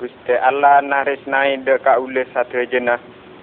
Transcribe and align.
Gusti 0.00 0.32
Allah 0.32 0.80
naresnai 0.80 1.60
de 1.60 1.76
kaule 1.84 2.24
satu 2.32 2.64
jenah. 2.72 2.96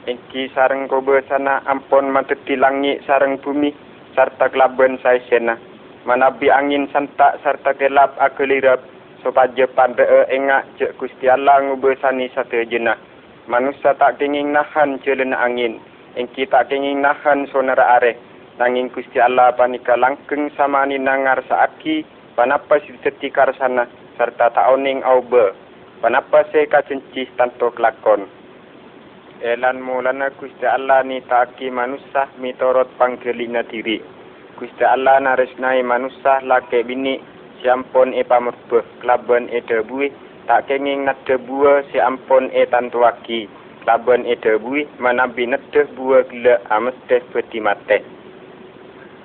Engki 0.09 0.49
sareng 0.57 0.89
kobe 0.89 1.21
sana 1.29 1.61
ampon 1.69 2.09
mateti 2.09 2.57
langit 2.57 3.05
sareng 3.05 3.37
bumi 3.37 3.69
serta 4.17 4.49
kelaben 4.49 4.97
saya 5.05 5.21
sena. 5.29 5.53
Manabi 6.09 6.49
angin 6.49 6.89
santak 6.89 7.37
serta 7.45 7.77
gelap 7.77 8.17
akelirap 8.17 8.81
sopaja 9.21 9.69
pada 9.69 10.25
engak 10.33 10.65
cek 10.81 10.97
Gusti 10.97 11.29
Allah 11.29 11.61
ngube 11.61 11.93
sani 12.01 12.25
satu 12.33 12.65
jenah. 12.65 12.97
Manusia 13.45 13.93
tak 13.93 14.17
kenging 14.17 14.49
nahan 14.49 14.97
celena 15.05 15.37
angin. 15.37 15.77
Engki 16.17 16.49
tak 16.49 16.73
kenging 16.73 17.05
nahan 17.05 17.45
sonara 17.53 18.01
are. 18.01 18.17
Nanging 18.57 18.89
Gusti 18.89 19.21
Allah 19.21 19.53
panika 19.53 19.93
langkeng 19.93 20.49
sama 20.57 20.89
ni 20.89 20.97
nangar 20.97 21.45
saaki 21.45 22.01
panapa 22.33 22.81
si 22.81 22.97
tetikar 23.05 23.53
sana 23.61 23.85
serta 24.17 24.49
tak 24.49 24.65
oning 24.73 25.05
Panapa 25.97 26.45
saya 26.53 26.69
kacencih 26.69 27.25
tanto 27.41 27.73
kelakon. 27.73 28.29
Elan 29.41 29.81
mulana 29.81 30.29
Gusti 30.37 30.61
Allah 30.69 31.01
ni 31.01 31.25
taki 31.25 31.73
manusia 31.73 32.29
mitorot 32.37 32.85
panggelina 33.01 33.65
diri. 33.65 33.97
Gusti 34.61 34.85
Allah 34.85 35.17
naresnai 35.17 35.81
manusia 35.81 36.37
lake 36.45 36.85
bini 36.85 37.17
siampon 37.65 38.13
e 38.13 38.21
pamurbuh 38.21 38.85
kelaban 39.01 39.49
e 39.49 39.57
debui 39.65 40.13
tak 40.45 40.69
kenging 40.69 41.09
nat 41.09 41.17
debua 41.25 41.81
si 41.89 41.97
ampon 41.97 42.53
e 42.53 42.69
tantuaki. 42.69 43.49
Kelaban 43.81 44.21
e 44.29 44.37
debui 44.37 44.85
manabi 45.01 45.49
nat 45.49 45.65
debua 45.73 46.29
gila 46.29 46.61
amesteh 46.69 47.25
peti 47.33 47.57
mate. 47.57 48.05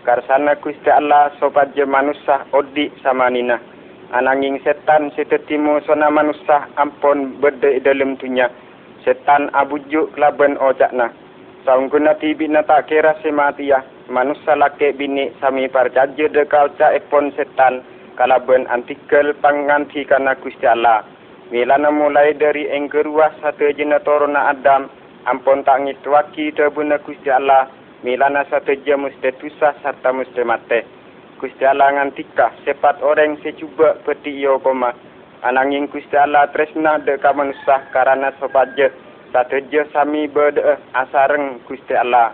Karsana 0.09 0.57
Gusti 0.57 0.89
Allah 0.89 1.37
sopat 1.37 1.77
je 1.77 1.85
manusia 1.85 2.49
odik 2.57 2.97
sama 3.05 3.29
ninah 3.29 3.72
ananging 4.13 4.61
setan 4.61 5.09
setetimu 5.17 5.81
sona 5.89 6.13
manusia 6.13 6.69
ampon 6.77 7.41
berde 7.41 7.81
dalam 7.81 8.21
dunia 8.21 8.53
setan 9.03 9.51
abujuk 9.53 10.15
laban 10.21 10.55
ojakna. 10.61 11.11
Saung 11.63 11.87
guna 11.91 12.19
tibi 12.19 12.51
na 12.51 12.67
tak 12.67 12.91
kira 12.91 13.15
sematia 13.23 13.87
manusia 14.11 14.59
laki 14.59 14.95
bini 14.95 15.31
sami 15.39 15.67
parjaja 15.71 16.27
dekal 16.31 16.71
epon 16.79 17.33
setan. 17.35 17.83
Kalaban 18.13 18.69
antikel 18.69 19.33
panganti 19.41 20.05
kana 20.05 20.37
Gusti 20.37 20.69
Allah. 20.69 21.01
Milana 21.49 21.89
mulai 21.89 22.37
dari 22.37 22.69
engkerua 22.69 23.33
satu 23.41 23.73
jena 23.73 24.05
torona 24.05 24.53
Adam. 24.53 24.93
Ampon 25.25 25.65
tak 25.65 25.81
ngituaki 25.81 26.53
tebuna 26.53 27.01
Gusti 27.01 27.33
Allah. 27.33 27.73
Milana 28.05 28.45
satu 28.53 28.77
jam 28.85 29.09
mesti 29.09 29.33
tusah 29.41 29.73
serta 29.81 30.13
mesti 30.13 30.45
mati. 30.45 31.02
Gusti 31.43 31.67
Allah 31.67 31.91
ngantika 31.99 32.55
sepat 32.63 33.03
orang 33.03 33.35
secuba 33.43 33.99
peti 34.07 34.31
iyo 34.31 34.63
koma. 34.63 34.95
Ananging 35.43 35.91
Gusti 35.91 36.15
Allah 36.15 36.47
tresna 36.55 37.03
de 37.03 37.19
ka 37.19 37.35
manusia 37.35 37.83
karena 37.91 38.31
sopat 38.39 38.79
je. 38.79 38.87
Satu 39.35 39.59
je 39.67 39.83
sami 39.91 40.31
berde 40.31 40.63
asareng 40.95 41.59
Gusti 41.67 41.99
Allah. 41.99 42.31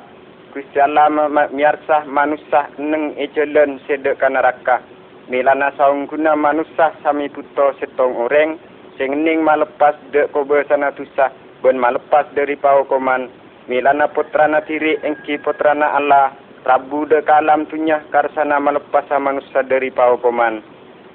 Gusti 0.53 0.77
Allah 0.77 1.09
miarsah 1.49 2.05
manusia 2.05 2.69
neng 2.77 3.17
ejelen 3.17 3.81
sedek 3.89 4.21
ka 4.21 4.29
neraka. 4.29 4.85
Milana 5.33 5.73
saung 5.81 6.05
guna 6.05 6.37
manusia 6.37 6.93
sami 7.01 7.33
puto 7.33 7.73
setong 7.81 8.13
orang. 8.13 8.61
Sengening 9.01 9.41
malepas 9.41 9.97
de 10.13 10.29
kobe 10.37 10.69
sana 10.69 10.93
tusah. 10.93 11.33
Ben 11.65 11.81
malepas 11.81 12.29
dari 12.37 12.61
pau 12.61 12.85
koman. 12.85 13.33
Milana 13.73 14.13
putrana 14.13 14.61
tiri 14.69 15.01
engki 15.01 15.41
putrana 15.41 15.97
Allah. 15.97 16.37
Rabu 16.69 17.09
de 17.09 17.25
kalam 17.25 17.65
tunya 17.73 18.05
karsana 18.13 18.61
melepas 18.61 19.09
manusia 19.17 19.65
dari 19.65 19.89
pau 19.89 20.21
koman. 20.21 20.61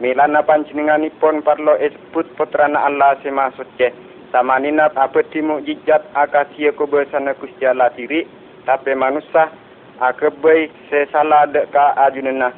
Milana 0.01 0.41
panciningani 0.41 1.13
pon 1.21 1.45
parlo 1.45 1.77
esbut 1.77 2.25
putrana 2.33 2.89
Allah 2.89 3.21
sema 3.21 3.53
suci. 3.53 3.93
Sama 4.33 4.57
nina 4.57 4.89
apa 4.89 5.21
timu 5.29 5.61
jijat 5.61 6.09
akasia 6.17 6.73
kubesana 6.73 7.37
kustiala 7.37 7.93
diri. 7.93 8.25
Tapi 8.65 8.97
manusia 8.97 9.53
akabai 10.01 10.73
sesala 10.89 11.45
de 11.45 11.69
ka 11.69 11.93
ajunena. 12.01 12.49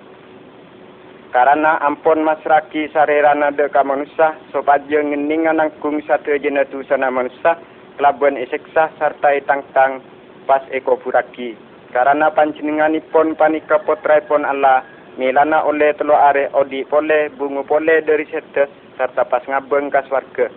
Karena 1.36 1.76
ampon 1.84 2.24
masraki 2.24 2.88
sarerana 2.96 3.52
de 3.52 3.68
ka 3.76 3.84
manusia. 3.84 4.40
Sopaja 4.56 5.04
ngeningan 5.04 5.60
angkung 5.60 6.00
satu 6.08 6.32
jenatu 6.40 6.80
sana 6.88 7.12
manusia. 7.12 7.60
Kelabuan 8.00 8.40
eseksa 8.40 8.88
serta 8.96 9.36
tangtang 9.44 10.00
pas 10.48 10.64
eko 10.72 10.96
puraki 10.96 11.60
karena 11.96 12.28
panjenenganipun 12.28 13.40
panika 13.40 13.80
putraipun 13.88 14.44
Allah 14.44 14.84
milana 15.16 15.64
oleh 15.64 15.96
telo 15.96 16.12
are 16.12 16.52
odi 16.52 16.84
pole 16.84 17.32
bungu 17.40 17.64
pole 17.64 18.04
dari 18.04 18.28
sete 18.28 18.68
serta 19.00 19.24
pas 19.24 19.40
ngabeng 19.48 19.88
ka 19.88 20.04
swarga. 20.12 20.52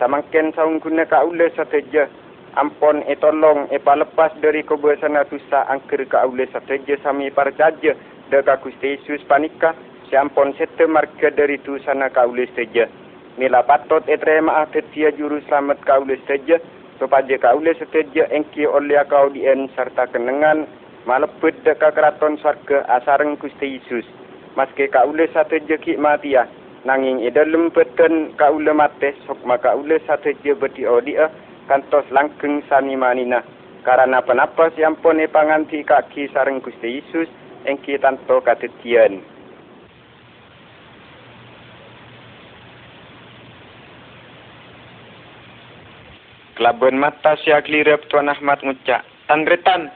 Samangken 0.00 0.56
saung 0.56 0.80
guna 0.80 1.04
ka 1.04 1.20
ule 1.28 1.52
sateja 1.52 2.08
ampon 2.56 3.04
e 3.04 3.12
tolong 3.20 3.68
e 3.68 3.76
lepas 3.76 4.32
dari 4.40 4.64
kebiasaan 4.64 5.20
tusa 5.28 5.68
angker 5.68 6.00
ka 6.08 6.24
ule 6.24 6.48
sateja 6.48 6.96
sami 7.04 7.28
parjaja 7.28 7.92
deka 8.32 8.56
Gusti 8.64 8.96
Yesus 8.96 9.20
panika 9.28 9.76
si 10.08 10.16
ampon 10.16 10.56
sete 10.56 10.88
marga 10.88 11.28
dari 11.28 11.60
tu 11.60 11.76
sana 11.84 12.08
ka 12.08 12.24
ule 12.24 12.48
sateja. 12.56 12.88
Mila 13.36 13.60
patot 13.68 14.08
e 14.08 14.16
terima 14.16 14.64
atetia 14.64 15.12
juru 15.12 15.44
selamat 15.44 15.84
ka 15.84 16.00
ule 16.00 16.16
sateja 17.00 17.38
supaya 17.38 17.38
kaule 17.40 17.72
seteja 17.78 18.28
engki 18.28 18.66
oleh 18.68 19.00
kau 19.08 19.32
dien 19.32 19.70
serta 19.72 20.04
kenengan 20.12 20.68
malepet 21.08 21.56
deka 21.64 21.92
keraton 21.96 22.36
sarga 22.42 22.84
asareng 22.88 23.40
Gusti 23.40 23.80
Yesus. 23.80 24.04
Maske 24.56 24.88
kaule 24.92 25.28
satu 25.32 25.56
jeki 25.64 25.96
matia 25.96 26.44
nanging 26.84 27.24
idalem 27.24 27.70
peten 27.72 28.36
kaule 28.36 28.72
mate 28.76 29.16
sok 29.26 29.40
maka 29.48 29.72
ule 29.76 29.96
satu 30.06 30.36
je 30.44 30.52
beti 30.52 30.84
odia 30.84 31.30
kantos 31.68 32.04
langkeng 32.10 32.60
sani 32.68 32.96
manina. 32.96 33.40
Karena 33.80 34.20
penapa 34.20 34.68
siampun 34.76 35.24
e 35.24 35.26
panganti 35.26 35.80
kaki 35.80 36.28
sareng 36.36 36.60
Gusti 36.60 37.00
Yesus 37.00 37.32
engki 37.64 37.96
tanto 37.96 38.44
katetian. 38.44 39.24
Kelabuan 46.60 47.00
mata 47.00 47.40
siak 47.40 47.72
lirap 47.72 48.04
Tuan 48.12 48.28
Ahmad 48.28 48.60
ngucak. 48.60 49.00
Tandretan, 49.24 49.88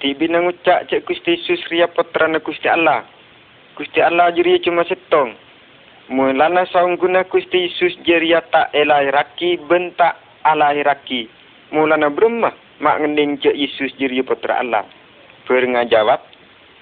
tibi 0.00 0.24
na 0.32 0.40
ngucak 0.40 0.88
cek 0.88 1.04
Gusti 1.04 1.36
Yesus 1.36 1.60
ria 1.68 1.84
putra 1.84 2.24
na 2.24 2.40
Gusti 2.40 2.64
Allah. 2.64 3.04
Gusti 3.76 4.00
Allah 4.00 4.32
jiri 4.32 4.56
cuma 4.64 4.88
setong. 4.88 5.36
Mulana 6.08 6.64
saung 6.72 6.96
guna 6.96 7.28
Gusti 7.28 7.68
Yesus 7.68 7.92
jiri 8.08 8.32
tak 8.48 8.72
elai 8.72 9.12
raki 9.12 9.60
bentak 9.68 10.16
alai 10.48 10.80
raki. 10.80 11.28
Mulana 11.76 12.08
beremah 12.08 12.56
mak 12.80 13.04
ngending 13.04 13.44
cek 13.44 13.52
Yesus 13.52 13.92
jiri 14.00 14.24
putra 14.24 14.64
Allah. 14.64 14.88
Berenga 15.44 15.84
jawab, 15.92 16.24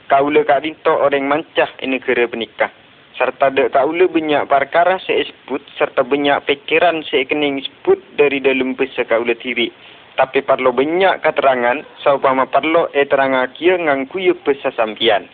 kau 0.07 0.31
le 0.31 0.47
kak 0.47 0.63
dinto 0.63 0.95
orang 1.03 1.27
mancah 1.27 1.75
ini 1.83 1.99
kira 1.99 2.31
penikah 2.31 2.71
serta 3.17 3.49
dek 3.49 3.73
kaula 3.73 4.05
banyak 4.09 4.45
perkara 4.45 5.01
saya 5.01 5.25
sebut 5.25 5.65
serta 5.81 6.05
banyak 6.05 6.37
fikiran 6.45 7.01
saya 7.09 7.25
kena 7.25 7.49
sebut 7.65 7.97
dari 8.21 8.45
dalam 8.45 8.77
bahasa 8.77 9.09
kaula 9.09 9.33
tiri 9.33 9.73
tapi 10.17 10.41
perlu 10.41 10.73
banyak 10.73 11.21
keterangan 11.21 11.85
saupama 12.01 12.49
perlu 12.49 12.89
e 12.97 13.05
terangakia 13.05 13.77
ngangku 13.77 14.17
ya 14.17 14.33
bahasa 14.33 14.73
sampian. 14.73 15.29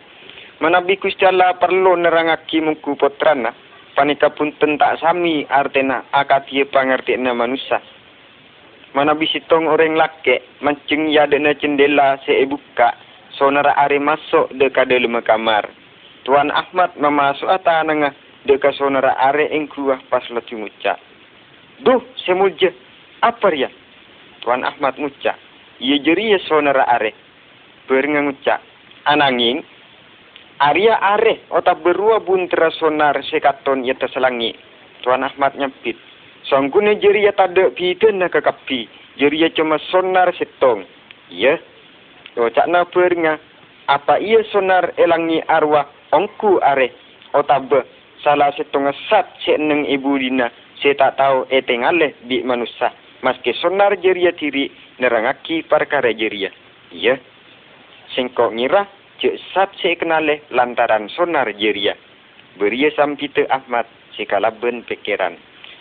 Manabi 0.59 0.99
Gusti 0.99 1.23
Allah 1.23 1.55
perlu 1.55 1.95
nerangaki 1.95 2.59
muku 2.59 2.95
putrana 2.99 3.55
panika 3.95 4.31
pun 4.31 4.51
tentak 4.59 4.99
sami 4.99 5.47
artena 5.47 6.03
akatia 6.11 6.67
pangertiana 6.67 7.31
manusia. 7.31 7.79
Manabi 8.91 9.25
sitong 9.31 9.71
orang 9.71 9.97
laki 9.97 10.39
mancing 10.61 11.09
ya 11.09 11.25
dena 11.25 11.55
cendela 11.57 12.19
saya 12.27 12.45
buka 12.45 12.93
sonara 13.33 13.73
are 13.79 13.97
masuk 13.97 14.51
dekat 14.53 14.91
dalam 14.91 15.17
kamar 15.25 15.65
Tuan 16.23 16.51
Ahmad 16.55 16.95
memasuk 16.95 17.51
ata 17.51 17.83
nengah 17.83 18.15
deka 18.47 18.71
sonara 18.75 19.15
are 19.19 19.43
ing 19.51 19.67
keluar 19.67 19.99
pas 20.07 20.23
lati 20.31 20.55
muca. 20.55 20.95
Duh, 21.83 21.99
semulja, 22.23 22.71
apa 23.19 23.51
ya? 23.51 23.67
Tuan 24.39 24.63
Ahmad 24.63 24.95
muca. 24.95 25.35
Ia 25.83 25.97
jeri 25.99 26.31
ya 26.31 26.39
sonara 26.47 26.87
are. 26.87 27.11
Berenga 27.91 28.23
muca. 28.23 28.55
Ananging, 29.03 29.67
Arya 30.63 30.95
are 30.95 31.43
otak 31.51 31.83
berua 31.83 32.23
buntera 32.23 32.71
sonar 32.71 33.19
sekaton 33.27 33.83
ia 33.83 33.99
terselangi. 33.99 34.55
Tuan 35.03 35.27
Ahmad 35.27 35.59
nyempit. 35.59 35.99
Songgune 36.47 36.95
jeri 37.03 37.27
ya 37.27 37.35
tada 37.35 37.67
piden 37.75 38.23
na 38.23 38.31
kekapi. 38.31 38.87
Jeri 39.19 39.43
ya 39.43 39.51
cuma 39.51 39.75
sonar 39.91 40.31
setong. 40.39 40.87
Ya. 41.27 41.59
Oh, 42.39 42.47
cak 42.47 42.71
na 42.71 42.87
berenga. 42.87 43.43
Apa 43.91 44.23
ia 44.23 44.39
sonar 44.47 44.95
elangi 44.95 45.43
arwah 45.51 45.83
ongku 46.13 46.61
are 46.61 46.93
otabe 47.33 47.81
salah 48.21 48.53
setengah 48.53 48.93
sat 49.09 49.25
seneng 49.41 49.89
ibu 49.89 50.15
dina. 50.15 50.53
Saya 50.79 50.99
tak 50.99 51.15
tahu 51.15 51.47
etengale 51.47 52.17
di 52.27 52.43
manusia 52.43 52.91
maske 53.23 53.55
sonar 53.55 53.95
jeria 54.03 54.35
tiri 54.35 54.67
nerangaki 54.99 55.63
perkara 55.63 56.11
jeria. 56.11 56.51
Iya. 56.91 57.17
Singkok 58.13 58.51
ngira 58.53 58.85
cek 59.23 59.39
sat 59.55 59.71
saya 59.79 59.95
kenale 59.97 60.43
lantaran 60.51 61.07
sonar 61.09 61.47
jeria. 61.55 61.95
Beria 62.59 62.91
sampite 62.93 63.47
Ahmad 63.49 63.87
sekala 64.13 64.53
ben 64.53 64.85
pikiran. 64.85 65.33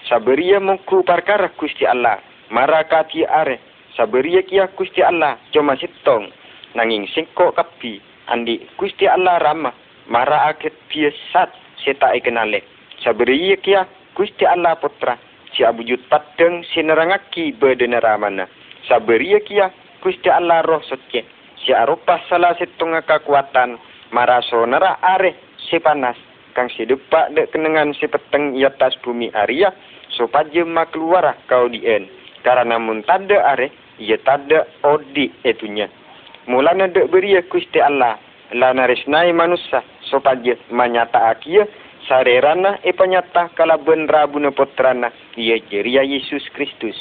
Saberia 0.09 0.57
mungku 0.63 1.05
perkara 1.05 1.53
Gusti 1.53 1.85
Allah. 1.85 2.23
Mara 2.49 2.87
kati 2.89 3.27
are 3.29 3.61
saberia 3.99 4.41
kia 4.47 4.71
Gusti 4.73 5.05
Allah. 5.05 5.37
Cuma 5.53 5.77
sitong. 5.77 6.33
Nanging 6.73 7.05
singko 7.13 7.53
kapi 7.53 8.01
andi 8.33 8.65
Gusti 8.81 9.05
Allah 9.05 9.37
rama 9.37 9.69
mara 10.09 10.51
aket 10.51 10.75
biasat 10.91 11.51
seta 11.83 12.15
ikenale 12.15 12.63
saberia 13.03 13.59
kia 13.59 13.83
Gusti 14.15 14.47
Allah 14.47 14.79
putra. 14.79 15.19
Si 15.53 15.61
abujud 15.61 16.01
pateng 16.09 16.65
sinerangaki 16.73 17.53
bedenara 17.53 18.17
mana. 18.17 18.49
Saberia 18.89 19.41
kia 19.45 19.69
Gusti 20.01 20.31
Allah 20.33 20.65
roh 20.65 20.81
sotke 20.85 21.27
si 21.61 21.71
arupa 21.77 22.19
salah 22.27 22.57
setengah 22.57 23.05
kekuatan 23.05 23.77
mara 24.15 24.41
sonara 24.49 24.97
are 25.03 25.37
si 25.69 25.77
panas. 25.83 26.17
Kang 26.53 26.69
si 26.73 26.85
depak 26.85 27.33
dek 27.33 27.53
kenangan 27.53 27.97
si 27.97 28.05
peteng 28.09 28.53
i 28.57 28.65
atas 28.65 28.97
bumi 29.01 29.33
Arya 29.33 29.73
supaya 30.13 30.65
mak 30.65 30.93
keluar 30.93 31.33
kau 31.49 31.69
dien. 31.69 32.09
Karena 32.45 32.77
mun 32.77 33.01
tanda 33.07 33.41
are, 33.41 33.71
ia 33.97 34.19
tanda 34.21 34.67
odi 34.85 35.33
etunya. 35.47 35.89
Mulanya 36.45 36.91
dek 36.93 37.09
beri 37.09 37.39
kusti 37.49 37.81
Allah, 37.81 38.19
lana 38.53 38.85
resnai 38.85 39.33
manusia 39.33 39.81
supaya 40.13 40.61
menyata 40.69 41.33
akia 41.33 41.65
sarerana 42.05 42.77
e 42.85 42.93
penyata 42.93 43.49
kala 43.57 43.81
benra 43.81 44.29
buna 44.29 44.53
potrana 44.53 45.09
ia 45.41 45.57
jeria 45.73 46.05
Yesus 46.05 46.45
Kristus. 46.53 46.97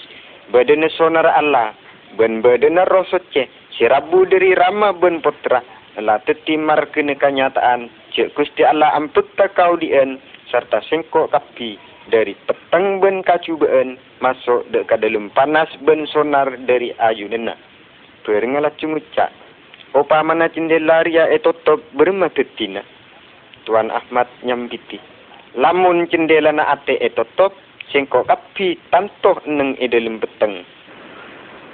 Badana 0.51 0.87
sonara 0.95 1.35
Allah, 1.35 1.75
ben 2.15 2.39
badana 2.39 2.87
rosotce, 2.87 3.51
si 3.75 3.83
rabu 3.87 4.23
dari 4.27 4.55
rama 4.55 4.95
ben 4.95 5.19
potra, 5.19 5.59
la 5.99 6.19
tetimar 6.23 6.91
kena 6.91 7.15
kenyataan, 7.15 7.91
cek 8.15 8.35
kusti 8.35 8.63
Allah 8.63 8.91
amput 8.95 9.31
kau 9.55 9.75
dien, 9.79 10.19
serta 10.51 10.83
sengkok 10.87 11.31
kapi 11.31 11.79
dari 12.11 12.35
petang 12.47 12.99
ben 12.99 13.23
kacu 13.23 13.55
ben 13.55 13.95
masuk 14.19 14.67
dek 14.75 14.91
dalam 14.99 15.31
panas 15.31 15.71
ben 15.87 16.03
sonar 16.11 16.51
dari 16.67 16.91
ayu 16.99 17.31
nena. 17.31 17.55
Peringalah 18.27 18.75
cumucak. 18.77 19.31
Opa 19.95 20.23
mana 20.23 20.47
cindela 20.51 21.03
ria 21.03 21.27
etotok 21.31 21.81
bermatetina. 21.95 22.83
Tuan 23.63 23.93
Ahmad 23.93 24.27
nyambiti. 24.43 24.97
Lamun 25.55 26.07
cindela 26.07 26.51
na 26.55 26.71
ate 26.71 26.95
etotok, 26.99 27.51
sengko 27.91 28.23
kapi 28.23 28.79
tantoh 28.89 29.39
neng 29.47 29.75
e 29.77 29.85
dalam 29.87 30.17
petang. 30.19 30.63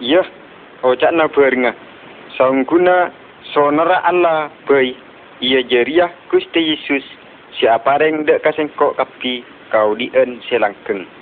Ya, 0.01 0.25
ojak 0.81 1.13
na 1.13 1.30
peringa. 1.30 1.74
Saungguna 2.38 3.10
sonara 3.54 4.06
Allah 4.06 4.54
bayi. 4.69 4.94
Ia 5.42 5.62
jeriah 5.66 6.10
Gusti 6.34 6.74
Yesus. 6.74 7.06
Siapa 7.57 8.01
reng 8.01 8.25
dek 8.25 8.42
kasengkok 8.42 8.98
kapi 8.98 9.45
kau 9.69 9.94
di 9.94 10.10
en 10.13 10.42
selangkeng. 10.50 11.17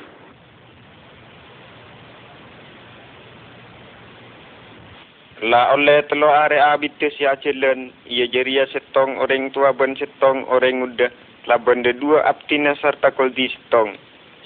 La 5.46 5.78
oleh 5.78 6.02
telo 6.10 6.34
are 6.34 6.58
abite 6.58 7.14
si 7.14 7.22
acelen, 7.22 7.94
ia 8.10 8.26
jeria 8.26 8.66
setong 8.66 9.22
orang 9.22 9.54
tua 9.54 9.78
ben 9.78 9.94
setong 9.94 10.42
orang 10.50 10.82
muda, 10.82 11.14
la 11.46 11.62
benda 11.62 11.94
dua 11.94 12.26
aptina 12.26 12.74
serta 12.82 13.14
koldi 13.14 13.54
setong. 13.54 13.94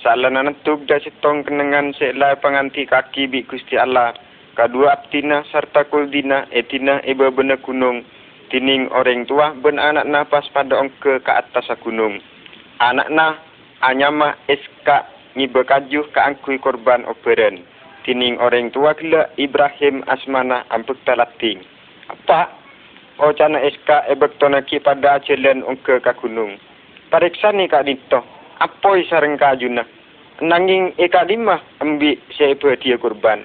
Salana 0.03 0.43
nentuk 0.43 0.83
da 0.91 0.99
setong 0.99 1.47
kenangan 1.47 1.95
sela 1.95 2.35
penganti 2.43 2.83
kaki 2.83 3.31
bi 3.31 3.47
Gusti 3.47 3.79
Allah. 3.79 4.11
Kadua 4.59 4.99
aptina 4.99 5.47
serta 5.47 5.87
koldina 5.87 6.43
etina 6.51 6.99
iba 7.07 7.31
bena 7.31 7.55
gunung. 7.55 8.03
Tining 8.51 8.91
orang 8.91 9.23
tua 9.23 9.55
ben 9.55 9.79
anak 9.79 10.03
nafas 10.03 10.51
pada 10.51 10.83
ongke 10.83 11.23
ke 11.23 11.31
atas 11.31 11.71
gunung. 11.79 12.19
Anak 12.83 13.07
na 13.07 13.39
anyama 13.79 14.35
eska 14.51 15.07
ni 15.39 15.47
berkajuh 15.47 16.11
ke 16.11 16.19
angkui 16.19 16.59
korban 16.59 17.07
operen. 17.07 17.63
Tining 18.07 18.39
orang 18.39 18.71
tua 18.71 18.95
gila 18.95 19.27
Ibrahim 19.35 20.07
Asmana 20.07 20.63
ampuk 20.71 20.95
talating. 21.03 21.59
Apa? 22.07 22.47
O 23.19 23.35
cana 23.35 23.59
eska 23.59 24.07
ebek 24.07 24.39
tonaki 24.39 24.79
pada 24.79 25.19
acelen 25.19 25.67
ungke 25.67 25.99
ka 25.99 26.15
gunung. 26.15 26.55
Pariksa 27.11 27.51
ni 27.51 27.67
kak 27.67 27.83
dito. 27.83 28.23
Apa 28.63 28.95
isareng 28.95 29.35
kajuna? 29.35 29.83
Nanging 30.39 30.95
eka 30.95 31.27
lima 31.27 31.59
ambi 31.83 32.15
sebe 32.31 32.79
dia 32.79 32.95
korban. 32.95 33.43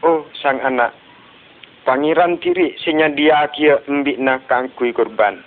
Oh 0.00 0.24
sang 0.40 0.56
anak. 0.64 0.96
Pangeran 1.84 2.40
tiri 2.40 2.80
sinya 2.80 3.12
dia 3.12 3.44
kia 3.52 3.84
ambi 3.84 4.16
na 4.16 4.40
kangkui 4.48 4.96
korban. 4.96 5.44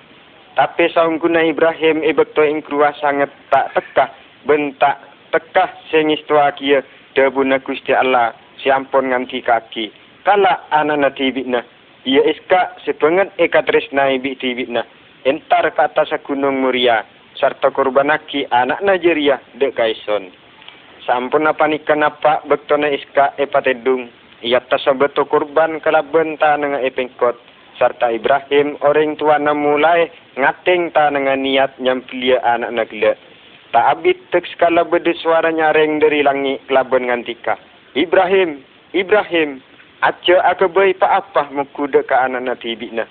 Tapi 0.54 0.94
saung 0.94 1.18
guna 1.18 1.42
Ibrahim 1.42 2.06
ibek 2.06 2.38
to 2.38 2.46
ing 2.46 2.62
kruah 2.62 2.94
sangat 3.02 3.34
tak 3.50 3.74
tekah 3.74 4.14
bentak 4.46 5.02
tekah 5.34 5.70
sing 5.90 6.14
istua 6.14 6.54
kia 6.54 6.86
debuna 7.18 7.58
Gusti 7.66 7.98
Allah 7.98 8.38
siampun 8.62 9.10
nganti 9.10 9.42
kaki. 9.42 9.90
Kala 10.22 10.70
anana 10.70 11.10
tibina 11.10 11.66
ia 12.06 12.22
iska 12.30 12.78
sepengen 12.86 13.34
eka 13.42 13.66
tresna 13.66 14.14
ibi 14.14 14.38
tibina 14.38 14.86
entar 15.26 15.66
ke 15.74 15.82
atas 15.82 16.14
gunung 16.22 16.62
Muria 16.62 17.02
serta 17.34 17.74
korbanaki 17.74 18.46
anak 18.54 18.86
Nigeria 18.86 19.42
dek 19.58 19.74
kaison. 19.74 20.30
Sampun 21.10 21.50
apa 21.50 21.66
nikah 21.66 21.98
napa 21.98 22.46
bektona 22.46 22.94
iska 22.94 23.34
epatedung 23.42 24.14
ia 24.46 24.62
tasabeto 24.62 25.26
korban 25.26 25.82
kalaben 25.82 26.38
tanang 26.38 26.78
epengkot 26.86 27.40
serta 27.82 28.14
Ibrahim 28.14 28.78
orang 28.86 29.18
tua 29.18 29.40
mulai 29.40 30.12
ngating 30.38 30.94
ta 30.94 31.10
niat 31.10 31.82
nyampilia 31.82 32.44
anak 32.46 32.74
nagla. 32.74 33.14
Tak 33.76 33.86
abit 34.00 34.18
tek 34.32 34.48
skala 34.56 34.88
berde 34.88 35.12
suara 35.20 35.52
nyareng 35.52 36.00
dari 36.00 36.24
langit 36.24 36.64
kelaban 36.72 37.08
ngantika. 37.12 37.60
Ibrahim, 37.98 38.64
Ibrahim, 38.96 39.60
aca 40.00 40.36
aku 40.52 40.72
bayi 40.72 40.96
pa 40.96 41.20
apa 41.20 41.52
muku 41.52 41.92
dek 41.92 42.12
anak 42.12 42.48
nanti 42.48 42.74
ibina. 42.74 43.04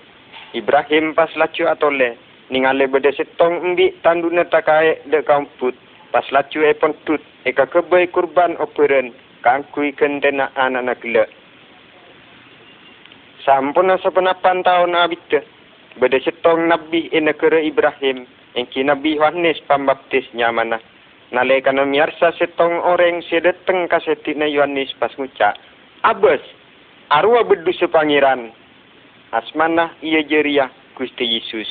Ibrahim 0.57 1.13
pas 1.13 1.29
lacu 1.37 1.69
atau 1.69 1.93
le, 1.93 2.17
ningale 2.49 2.89
berde 2.89 3.13
setong 3.13 3.63
embi 3.63 3.93
tanduna 4.01 4.49
takai 4.49 5.01
dek 5.13 5.29
kamput. 5.29 5.77
Pas 6.09 6.25
lacu 6.33 6.65
e 6.65 6.73
tut, 7.05 7.21
eka 7.45 7.69
kebai 7.69 8.09
kurban 8.09 8.57
operen, 8.57 9.13
kangkui 9.45 9.93
kendena 9.93 10.49
anak 10.57 10.97
nagla 10.97 11.27
sampun 13.47 13.95
sepenapan 14.03 14.67
tahun 14.67 14.99
abita. 14.99 15.41
Bada 15.97 16.19
setong 16.21 16.69
Nabi 16.69 17.09
in 17.15 17.31
negara 17.31 17.63
Ibrahim. 17.63 18.27
Engki 18.57 18.81
Nabi 18.81 19.21
Yohanes 19.21 19.61
pembaptis 19.69 20.25
nyamana. 20.33 20.81
Nalekan 21.29 21.77
miarsa 21.93 22.33
setong 22.41 22.81
orang 22.81 23.21
sedeteng 23.29 23.85
kasetina 23.85 24.49
Yohanes 24.49 24.97
pas 24.97 25.13
ngucak. 25.21 25.53
Abes, 26.01 26.41
arwah 27.13 27.45
bedu 27.45 27.69
sepangiran. 27.77 28.49
Asmana 29.35 29.93
iya 30.01 30.25
jeria 30.25 30.73
Gusti 30.97 31.29
Yesus. 31.29 31.69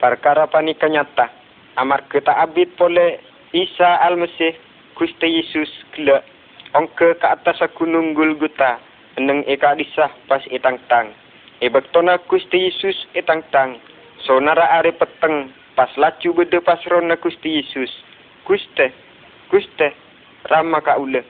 Perkara 0.00 0.48
panika 0.48 0.88
nyata. 0.88 1.28
Amar 1.76 2.08
kita 2.08 2.32
abid 2.40 2.72
pole 2.80 3.20
Isa 3.52 4.00
Al-Mesih 4.00 4.56
Gusti 4.96 5.28
Yesus 5.28 5.68
kele. 5.92 6.24
Ongke 6.72 7.20
ke 7.20 7.26
atas 7.28 7.60
gunung 7.76 8.16
Gulguta 8.16 8.80
neng 9.18 9.42
eka 9.44 9.74
disah 9.74 10.08
pas 10.30 10.40
itang 10.48 10.78
tang. 10.86 11.10
Ebek 11.58 11.90
tona 11.90 12.16
Gusti 12.30 12.70
Yesus 12.70 12.94
itang 13.18 13.42
tang. 13.50 13.76
Sonara 14.26 14.66
are 14.78 14.92
peteng 14.92 15.52
pas 15.76 15.90
lacu 15.96 16.34
bede 16.34 16.60
pas 16.60 16.80
rona 16.90 17.16
Gusti 17.16 17.60
Yesus. 17.60 17.90
Guste, 18.46 18.92
Guste, 19.50 19.94
rama 20.50 20.80
ka 20.80 20.98
ule. 20.98 21.22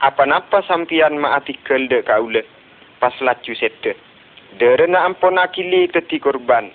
Apa 0.00 0.26
napa 0.26 0.62
sampian 0.68 1.16
ma 1.16 1.36
artikel 1.36 1.88
de 1.88 2.02
ka 2.02 2.20
ule. 2.20 2.42
Pas 3.00 3.14
lacu 3.20 3.54
sete. 3.54 3.96
Derena 4.58 5.04
ampon 5.04 5.38
akili 5.38 5.88
teti 5.88 6.20
korban. 6.20 6.70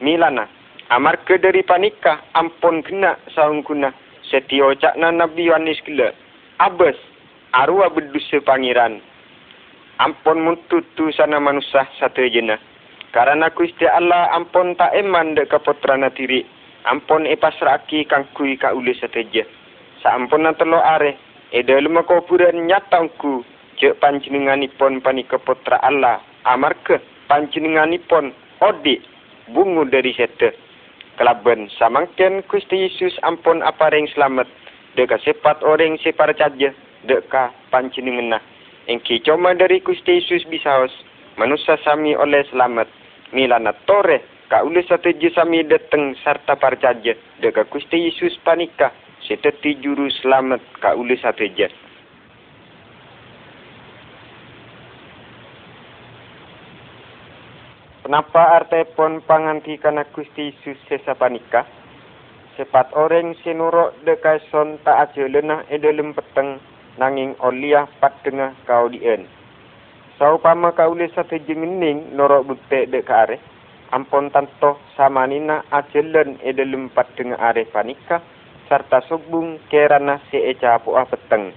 Milana, 0.00 0.48
amar 0.90 1.20
ke 1.24 1.38
dari 1.38 1.62
panika 1.62 2.20
ampon 2.34 2.82
kena 2.82 3.16
saung 3.34 3.62
kuna. 3.62 3.92
Setio 4.30 4.74
cakna 4.74 5.12
Nabi 5.12 5.46
Yohanes 5.46 5.78
kele. 5.86 6.10
Abes, 6.58 6.96
arwah 7.52 7.92
bedusa 7.92 8.40
pangeran 8.42 9.00
ampun 9.98 10.44
mututu 10.44 11.08
sana 11.12 11.40
manusia 11.40 11.88
satu 11.96 12.24
jena. 12.28 12.60
Karena 13.16 13.48
Gusti 13.48 13.88
Allah 13.88 14.28
ampun 14.36 14.76
tak 14.76 14.92
eman 14.92 15.32
dek 15.32 15.48
keputrana 15.48 16.12
tiri. 16.12 16.44
Ampun 16.84 17.24
e 17.24 17.32
pasraki 17.32 18.04
kang 18.04 18.28
kui 18.36 18.60
ka 18.60 18.76
ule 18.76 18.92
sateja. 18.92 19.40
Saampun 20.04 20.44
na 20.44 20.52
telo 20.52 20.84
are. 20.84 21.16
E 21.48 21.64
dalam 21.64 21.96
kuburan 22.04 22.68
nyatangku. 22.68 23.40
Cek 23.80 24.04
panjenenganipun 24.04 25.00
pani 25.00 25.24
keputra 25.24 25.80
Allah. 25.80 26.20
Amarke 26.44 27.00
panjenenganipun 27.24 28.36
odi 28.60 29.00
bungu 29.48 29.88
dari 29.88 30.12
sete. 30.12 30.52
Kelaben 31.16 31.72
samangken 31.72 32.44
Gusti 32.44 32.84
Yesus 32.84 33.16
ampun 33.24 33.64
apa 33.64 33.96
ring 33.96 34.12
selamat. 34.12 34.44
Deka 34.92 35.16
sepat 35.24 35.64
orang 35.64 35.96
separ 36.04 36.36
caja. 36.36 36.68
Deka 37.08 37.48
panjenenganah. 37.72 38.44
Engki 38.92 39.24
cuma 39.24 39.56
dari 39.56 39.80
Gusti 39.80 40.20
Yesus 40.20 40.44
bisaos, 40.52 40.92
manusia 41.40 41.80
sami 41.80 42.12
oleh 42.12 42.44
selamat. 42.52 43.05
Milana 43.34 43.74
tore, 43.86 44.22
ka 44.46 44.62
satu 44.86 45.10
je 45.18 45.34
sami 45.34 45.66
dateng 45.66 46.14
sarta 46.22 46.54
parcaja, 46.54 47.14
deka 47.42 47.66
Gusti 47.66 48.06
Yesus 48.06 48.38
panika, 48.46 48.94
seteti 49.26 49.74
juru 49.82 50.06
selamat 50.22 50.62
ka 50.78 50.94
satu 50.94 51.46
jet. 51.58 51.74
Kenapa 58.06 58.62
arti 58.62 58.86
pon 58.94 59.18
panganti 59.26 59.74
kana 59.82 60.06
Gusti 60.14 60.54
Yesus 60.54 60.78
sesapanika? 60.86 61.66
Sepat 62.54 62.94
orang 62.94 63.34
senurok 63.42 63.98
dekai 64.06 64.38
son 64.46 64.78
tak 64.86 65.10
aja 65.10 65.26
lenah 65.26 65.66
edelem 65.74 66.14
peteng 66.14 66.62
nanging 67.02 67.34
oliah 67.42 67.90
pat 67.98 68.14
tengah 68.22 68.54
kau 68.62 68.86
dien. 68.86 69.26
Saupama 70.16 70.72
kau 70.72 70.96
le 70.96 71.12
satu 71.12 71.36
jengening 71.44 72.16
norok 72.16 72.48
bukte 72.48 72.88
dek 72.88 73.10
are. 73.12 73.36
Ampon 73.92 74.32
tanto 74.32 74.80
sama 74.96 75.28
nina 75.28 75.62
ajelen 75.70 76.40
edelem 76.42 76.88
pat 76.88 77.06
tengah 77.14 77.36
are 77.36 77.62
panika 77.68 78.24
serta 78.66 79.04
subung 79.06 79.60
kerana 79.70 80.18
seeca 80.32 80.80
puah 80.80 81.04
peteng. 81.06 81.52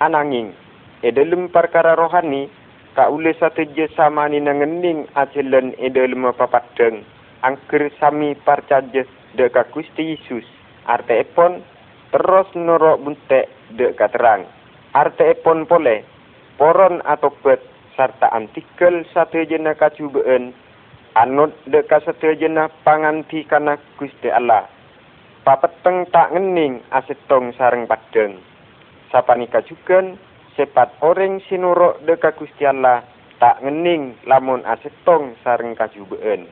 Ananging 0.00 0.54
edelem 1.02 1.50
perkara 1.50 1.98
rohani 1.98 2.48
kaule 2.94 3.32
satu 3.38 3.62
je 3.70 3.86
sama 3.94 4.26
ni 4.28 4.42
nangening 4.42 5.06
acelen 5.14 5.74
ede 5.78 6.02
lima 6.10 6.34
papadeng 6.34 7.06
angker 7.42 7.88
sami 8.02 8.34
parcaje 8.34 9.06
de 9.38 9.46
ka 9.48 9.62
Gusti 9.70 10.14
Yesus 10.14 10.44
arte 10.90 11.22
epon 11.22 11.62
terus 12.10 12.50
norok 12.58 12.98
bunte 12.98 13.46
de 13.78 13.94
katerang 13.94 14.42
arte 14.92 15.22
epon 15.22 15.70
pole 15.70 16.02
poron 16.58 16.98
atau 17.06 17.30
bet 17.46 17.62
serta 18.00 18.32
antikel 18.32 19.04
satu 19.12 19.44
jena 19.44 19.76
kacubeen 19.76 20.56
anut 21.20 21.52
de 21.68 21.84
ka 21.84 22.00
satu 22.00 22.32
jena 22.32 22.72
panganti 22.80 23.44
kana 23.44 23.76
Gusti 24.00 24.32
Allah 24.32 24.64
papeteng 25.44 26.08
tak 26.08 26.32
ngening 26.32 26.80
asetong 26.88 27.52
sareng 27.60 27.84
padeng 27.84 28.40
sapanika 29.12 29.60
juga 29.68 30.16
sepat 30.56 30.96
orang 31.04 31.44
sinurok 31.44 32.00
deka 32.08 32.32
Gusti 32.40 32.64
Allah 32.64 33.04
tak 33.40 33.64
ngening 33.64 34.20
lamun 34.28 34.60
asetong 34.68 35.32
sareng 35.40 35.72
kajubeen. 35.72 36.44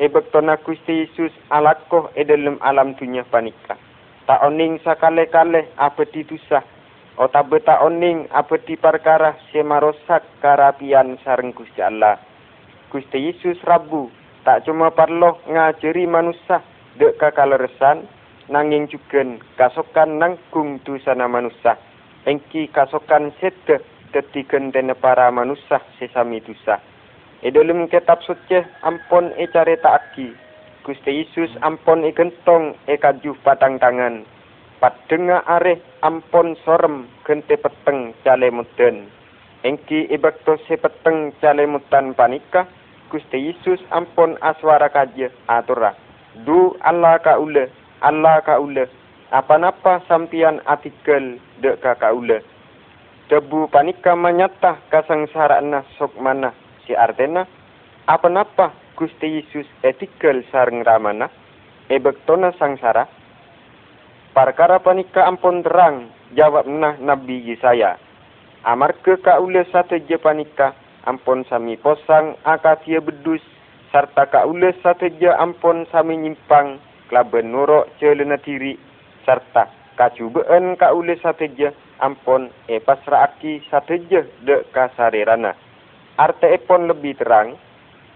Ebek 0.00 0.32
tona 0.32 0.56
Gusti 0.60 1.04
Yesus 1.04 1.32
alakoh 1.52 2.08
e 2.16 2.24
dalam 2.24 2.56
alam 2.60 2.96
dunia 2.96 3.24
panika. 3.28 3.76
Tak 4.26 4.42
oning 4.42 4.80
sakale-kale 4.82 5.72
apa 5.78 6.02
ditusah. 6.08 6.64
O 7.16 7.32
tak 7.32 7.48
beta 7.48 7.80
oning 7.80 8.28
apa 8.28 8.60
di 8.60 8.76
perkara 8.76 9.40
semarosak 9.48 10.20
karapian 10.44 11.16
sareng 11.24 11.56
Gusti 11.56 11.80
Allah. 11.80 12.20
Gusti 12.92 13.32
Yesus 13.32 13.56
Rabu 13.64 14.12
tak 14.44 14.68
cuma 14.68 14.92
parloh 14.92 15.40
ngajari 15.48 16.04
manusia 16.04 16.60
dek 17.00 17.16
kakaleresan 17.16 18.04
nanging 18.52 18.84
juga 18.92 19.24
kasokan 19.56 20.20
nangkung 20.20 20.76
tu 20.84 21.00
sana 21.00 21.24
manusia 21.24 21.80
engki 22.26 22.68
kasokan 22.68 23.32
sete 23.40 23.80
tetikan 24.10 24.74
dene 24.74 24.92
para 24.92 25.30
manusia 25.32 25.80
sesami 25.96 26.42
dosa. 26.42 26.82
E 27.40 27.48
dalam 27.48 27.86
kitab 27.86 28.20
suci 28.26 28.58
ampon 28.82 29.32
e 29.38 29.46
care 29.48 29.78
taaki. 29.78 30.34
Gusti 30.82 31.22
Yesus 31.22 31.54
ampon 31.62 32.02
e 32.02 32.10
gentong 32.12 32.74
e 32.90 32.98
kaju 32.98 33.32
patang 33.40 33.78
tangan. 33.78 34.35
Padenga 34.76 35.40
are 35.48 35.80
ampon 36.04 36.52
sorem 36.60 37.08
gente 37.24 37.56
peteng 37.56 38.12
cale 38.20 38.52
muten. 38.52 39.08
Engki 39.64 40.04
bakto 40.20 40.60
se 40.68 40.76
peteng 40.76 41.32
cale 41.40 41.64
mutan 41.64 42.12
panika. 42.12 42.68
Gusti 43.08 43.38
Yesus 43.38 43.80
ampon 43.88 44.36
aswara 44.44 44.92
kaje 44.92 45.32
atura. 45.48 45.96
Du 46.44 46.76
Allah 46.84 47.16
ka 47.24 47.40
ule, 47.40 47.72
Allah 48.04 48.44
ka 48.44 48.60
ule, 48.60 48.84
apa-apa 49.32 50.04
sampian 50.04 50.60
artikel 50.68 51.40
dek 51.64 51.80
kakak 51.80 52.12
ule. 52.12 52.44
Debu 53.32 53.72
panika 53.72 54.12
menyata 54.12 54.76
kasangsaraan 54.92 55.72
sok 55.96 56.20
mana 56.20 56.52
si 56.84 56.92
artena. 56.92 57.48
Apa-apa 58.04 58.76
Gusti 58.92 59.40
Yesus 59.40 59.64
artikel 59.80 60.44
sareng 60.52 60.84
ramana. 60.84 61.32
Ebektona 61.88 62.52
sangsara. 62.60 63.08
Perkara 64.36 64.84
panika 64.84 65.24
ampun 65.24 65.64
terang 65.64 66.12
jawab 66.36 66.68
nah 66.68 66.92
Nabi 67.00 67.40
Yesaya. 67.40 67.96
Amar 68.68 68.92
ke 69.00 69.16
kaule 69.24 69.64
satu 69.72 69.96
je 69.96 70.20
panika 70.20 70.76
ampun 71.08 71.40
sami 71.48 71.80
posang 71.80 72.36
akatia 72.44 73.00
bedus 73.00 73.40
serta 73.88 74.28
kaule 74.28 74.76
satu 74.84 75.08
je 75.16 75.32
ampun 75.32 75.88
sami 75.88 76.20
nyimpang 76.20 76.76
kelaben 77.08 77.48
nurok 77.48 77.88
celena 77.96 78.36
tiri 78.36 78.76
serta 79.24 79.72
kacubaan 79.96 80.76
ka 80.76 80.92
ule 80.92 81.16
sateja 81.24 81.72
ampon 82.04 82.52
e 82.68 82.76
pasraaki 82.76 83.64
sateja 83.72 84.20
de 84.44 84.68
kasarirana. 84.76 85.56
Arte 86.20 86.52
epon 86.52 86.92
lebih 86.92 87.16
terang, 87.16 87.56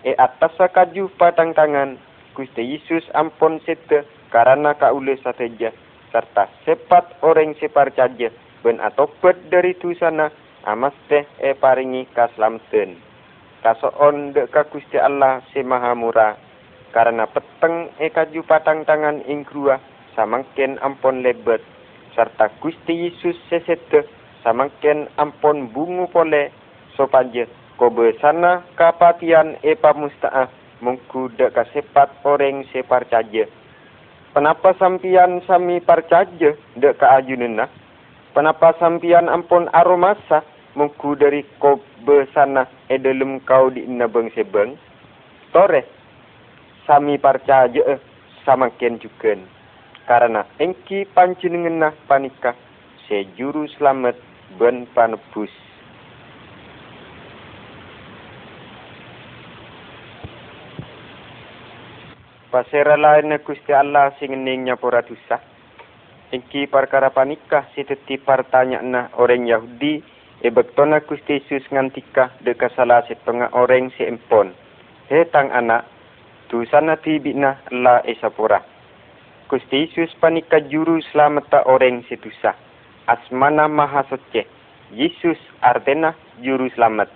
e 0.05 0.13
atas 0.21 0.53
kaju 0.57 1.09
patang 1.17 1.57
tangan, 1.57 1.97
Gusti 2.37 2.77
Yesus 2.77 3.09
ampon 3.17 3.61
sete 3.65 4.05
karena 4.29 4.77
ka 4.77 4.93
ule 4.93 5.17
sateja, 5.25 5.73
serta 6.11 6.51
sepat 6.67 7.23
orang 7.23 7.55
separ 7.59 7.95
caja, 7.95 8.31
ben 8.63 8.79
atopet 8.83 9.39
dari 9.51 9.75
tu 9.79 9.95
sana, 9.97 10.31
amas 10.67 10.95
teh 11.07 11.27
e 11.43 11.55
paringi 11.57 12.07
kaslamten. 12.15 12.99
Kasoon 13.63 14.35
de 14.35 14.47
ka 14.51 14.67
Allah 15.01 15.43
se 15.55 15.63
maha 15.63 15.95
murah, 15.95 16.35
karena 16.93 17.27
peteng 17.31 17.95
e 18.03 18.11
kaju 18.11 18.41
patang 18.45 18.83
tangan 18.85 19.23
ingkrua, 19.27 19.79
samangken 20.15 20.77
ampon 20.83 21.23
lebet 21.23 21.63
serta 22.15 22.51
Gusti 22.59 23.09
Yesus 23.09 23.39
sesete 23.47 24.07
samangken 24.43 25.09
ampon 25.17 25.71
bungu 25.71 26.11
pole 26.11 26.51
sopaje 26.99 27.47
kobe 27.79 28.13
sana 28.19 28.67
kapatian 28.75 29.57
epa 29.63 29.95
mustaah 29.95 30.51
mungku 30.83 31.31
dek 31.39 31.55
kasepat 31.55 32.11
orang 32.27 32.67
separ 32.75 33.07
Kenapa 34.31 34.79
sampian 34.79 35.43
sami 35.43 35.83
parcaje 35.83 36.55
dek 36.79 37.03
ka 37.03 37.19
ajunena? 37.19 37.67
Kenapa 38.31 38.79
sampian 38.79 39.27
ampun 39.27 39.67
aromasa 39.75 40.47
mungku 40.79 41.19
dari 41.19 41.43
kobe 41.59 42.31
sana 42.31 42.71
edelum 42.87 43.43
kau 43.43 43.75
di 43.75 43.83
nabeng 43.91 44.31
sebeng? 44.31 44.79
Tore, 45.51 45.83
sami 46.87 47.19
parcaje 47.19 47.83
eh, 47.83 47.99
samakin 48.47 49.03
juga 49.03 49.35
karena 50.07 50.47
engki 50.63 51.07
panjenengan 51.11 51.91
panika 52.07 52.55
sejuru 53.11 53.67
selamat 53.79 54.15
ben 54.59 54.87
panebus. 54.95 55.51
Pasera 62.51 62.99
lain 62.99 63.31
Gusti 63.47 63.71
Allah 63.71 64.11
sing 64.19 64.35
ning 64.35 64.67
nyapura 64.67 65.07
dosa. 65.07 65.39
Engki 66.35 66.67
perkara 66.67 67.15
panika 67.15 67.71
siteti 67.79 68.19
pertanyaan 68.19 69.15
orang 69.15 69.47
Yahudi 69.47 70.03
e 70.43 70.51
bektona 70.51 70.99
Gusti 71.07 71.39
Yesus 71.39 71.63
ngantika 71.71 72.35
de 72.43 72.59
salah 72.75 73.07
setengah 73.07 73.55
orang 73.55 73.95
si 73.95 74.03
empon. 74.03 74.51
Hetang 75.07 75.55
anak, 75.55 75.87
tu 76.51 76.67
sana 76.67 76.99
tibina 76.99 77.63
la 77.71 78.03
esapura. 78.03 78.67
Gusti 79.47 79.87
Yesus 79.87 80.11
panika 80.19 80.59
juru 80.59 80.99
selamat 81.15 81.55
orang 81.71 82.03
setusa. 82.11 82.59
Asmana 83.07 83.71
maha 83.71 84.03
suci. 84.11 84.43
Yesus 84.91 85.39
artena 85.63 86.19
juru 86.43 86.67
selamat. 86.75 87.15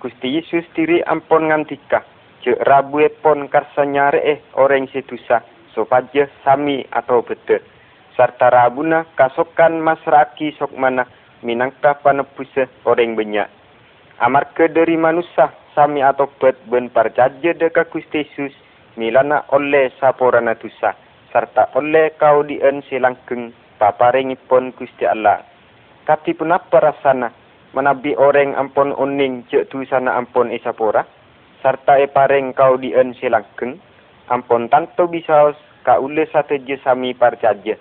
Gusti 0.00 0.40
Yesus 0.40 0.64
diri 0.72 1.04
ampon 1.04 1.52
ngantika. 1.52 2.13
Cek 2.44 2.60
rabu 2.60 3.00
epon 3.00 3.48
karsa 3.48 3.88
nyare 3.88 4.20
eh 4.20 4.38
orang 4.60 4.84
setusa. 4.92 5.40
Sopaja 5.72 6.28
sami 6.44 6.84
atau 6.92 7.24
bete. 7.24 7.64
Serta 8.12 8.52
rabuna 8.52 9.08
kasokan 9.16 9.80
masraki 9.80 10.52
sok 10.60 10.76
mana 10.76 11.08
minangka 11.40 11.96
panepuse 12.04 12.68
orang 12.84 13.16
banyak. 13.16 13.48
Amar 14.20 14.52
ke 14.52 14.68
dari 14.68 14.94
manusia 15.00 15.56
sami 15.72 16.04
atau 16.04 16.28
bet 16.36 16.60
ben 16.68 16.92
parjaje 16.92 17.56
deka 17.56 17.88
Gusti 17.88 18.22
Yesus 18.22 18.52
milana 19.00 19.48
oleh 19.50 19.90
saporana 19.96 20.54
tusa 20.54 20.94
serta 21.34 21.74
oleh 21.74 22.14
kau 22.14 22.46
dien 22.46 22.84
silangkeng 22.86 23.50
paparingipun 23.80 24.70
Gusti 24.78 25.02
Allah. 25.08 25.42
Kati 26.06 26.36
pun 26.36 26.52
apa 26.52 26.78
rasana 26.78 27.32
menabi 27.74 28.14
orang 28.14 28.54
ampun 28.54 28.92
uning 28.94 29.48
cek 29.50 29.72
tu 29.72 29.82
sana 29.88 30.14
ampun 30.14 30.52
isapura 30.54 31.02
serta 31.64 31.96
e 31.96 32.04
paring 32.12 32.52
kau 32.52 32.76
dien 32.76 33.16
silangkeng 33.16 33.80
ampun 34.28 34.68
tanto 34.68 35.08
bisa 35.08 35.56
ka 35.80 35.96
ule 35.96 36.28
satu 36.28 36.60
je 36.68 36.76
sami 36.84 37.16
parcaja. 37.16 37.80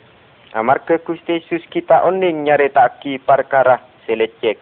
Amar 0.56 0.88
ke 0.88 1.04
Gusti 1.04 1.44
Yesus 1.44 1.68
kita 1.68 2.08
uning 2.08 2.48
nyare 2.48 2.72
taki 2.72 3.20
perkara 3.20 3.84
selecek. 4.08 4.56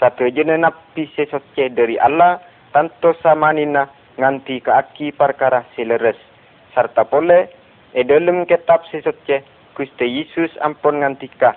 Satu 0.00 0.24
je 0.32 0.40
napi 0.40 1.04
sesoce 1.12 1.68
dari 1.68 2.00
Allah 2.00 2.40
tanto 2.72 3.12
sama 3.20 3.52
nina 3.52 3.92
nganti 4.16 4.64
ke 4.64 4.72
aki 4.72 5.12
perkara 5.12 5.68
seleres. 5.76 6.16
Serta 6.72 7.04
boleh 7.04 7.60
E 7.92 8.08
dalam 8.08 8.48
kitab 8.48 8.88
si 8.88 9.04
suci, 9.04 9.36
Gusti 9.76 10.08
Yesus 10.08 10.48
ampun 10.64 11.04
ngantika. 11.04 11.52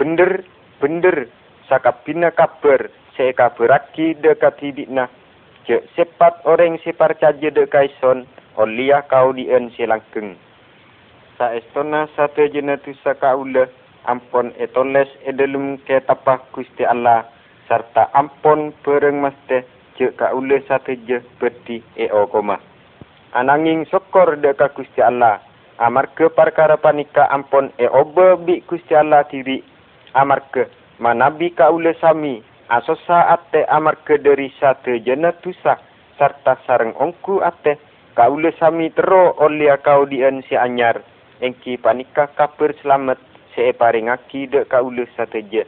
Bener, 0.00 0.40
bener, 0.80 1.28
sakabina 1.68 2.32
kabar, 2.32 2.88
saya 3.12 3.36
kabaraki 3.36 4.16
dekat 4.16 4.56
hidikna. 4.64 5.12
Je 5.66 5.82
sepat 5.98 6.46
orang 6.46 6.78
si 6.86 6.94
parcaja 6.94 7.50
de 7.50 7.66
kaison, 7.66 8.22
olia 8.54 9.02
kau 9.10 9.34
dien 9.34 9.66
si 9.74 9.82
langkeng. 9.82 10.38
Sa 11.34 11.50
estona 11.58 12.06
satu 12.14 12.46
jena 12.46 12.78
tu 12.78 12.94
sakaula, 13.02 13.66
ampun 14.06 14.54
etoles 14.62 15.10
edelum 15.26 15.82
ke 15.82 15.98
tapah 16.06 16.38
Gusti 16.54 16.86
Allah, 16.86 17.26
serta 17.66 18.14
ampun 18.14 18.70
pereng 18.86 19.18
maste, 19.18 19.66
je 19.98 20.14
kaula 20.14 20.62
satu 20.70 20.94
je 21.02 21.18
peti 21.42 21.82
eo 21.98 22.30
koma. 22.30 22.62
Ananging 23.34 23.90
sokor 23.90 24.38
dekat 24.38 24.70
Gusti 24.78 25.02
Allah, 25.02 25.42
amarga 25.82 26.30
perkara 26.30 26.78
panika 26.78 27.26
ampun 27.28 27.74
e 27.76 27.90
oba 27.90 28.38
bi 28.38 28.62
Gusti 28.64 28.94
Allah 28.94 29.26
tiri 29.28 29.60
amarga 30.14 30.70
manabi 31.02 31.52
kaula 31.52 31.92
sami 32.00 32.40
asosa 32.68 33.32
ate 33.32 33.64
amarga 33.68 34.18
dari 34.18 34.52
satu 34.60 34.98
jena 35.02 35.32
tusa 35.42 35.78
serta 36.18 36.58
sarang 36.66 36.94
ongku 36.98 37.42
ate. 37.42 37.78
Kaula 38.16 38.48
sami 38.56 38.88
tero 38.96 39.36
oleh 39.36 39.76
kau 39.84 40.08
dien 40.08 40.40
si 40.48 40.56
anyar. 40.56 41.04
Engki 41.44 41.76
panika 41.76 42.32
kabar 42.32 42.72
selamat 42.80 43.20
se 43.56 43.72
paringaki 43.72 44.48
de 44.48 44.64
kaula 44.64 45.04
sateje 45.16 45.64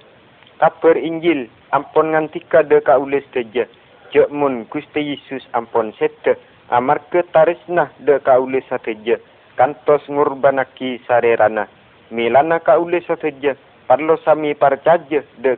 kabar 0.60 0.96
injil 0.96 1.48
ampun 1.72 2.12
ngantika 2.12 2.62
de 2.64 2.80
kaula 2.80 3.20
sateje 3.28 3.68
jek 4.12 4.28
mun 4.32 4.64
Gusti 4.72 5.12
Yesus 5.12 5.44
ampun 5.52 5.92
sete 5.98 6.40
amarga 6.72 7.20
tarisna 7.32 7.92
de 8.00 8.16
kaula 8.24 8.60
sateje 8.68 9.20
kantos 9.56 10.04
ngurbanaki 10.08 11.00
sarerana. 11.08 11.68
Milana 12.10 12.60
kaule 12.60 13.00
sateja 13.04 13.56
parlo 13.88 14.16
sami 14.24 14.54
parcaja 14.54 15.20
de 15.40 15.52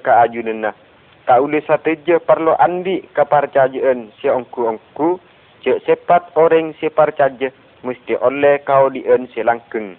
ajunena. 1.31 1.63
Kaule 1.63 1.63
sateja 1.63 2.19
parlo 2.19 2.59
andi 2.59 3.07
ka 3.15 3.25
parcajaan 3.25 4.11
si 4.19 4.27
ongku-ongku. 4.27 5.23
Cek 5.63 5.87
sepat 5.87 6.35
orang 6.35 6.75
si 6.81 6.91
parcaja 6.91 7.53
mesti 7.87 8.19
oleh 8.19 8.59
kau 8.67 8.91
dien 8.91 9.29
si 9.31 9.45
langkeng. 9.47 9.95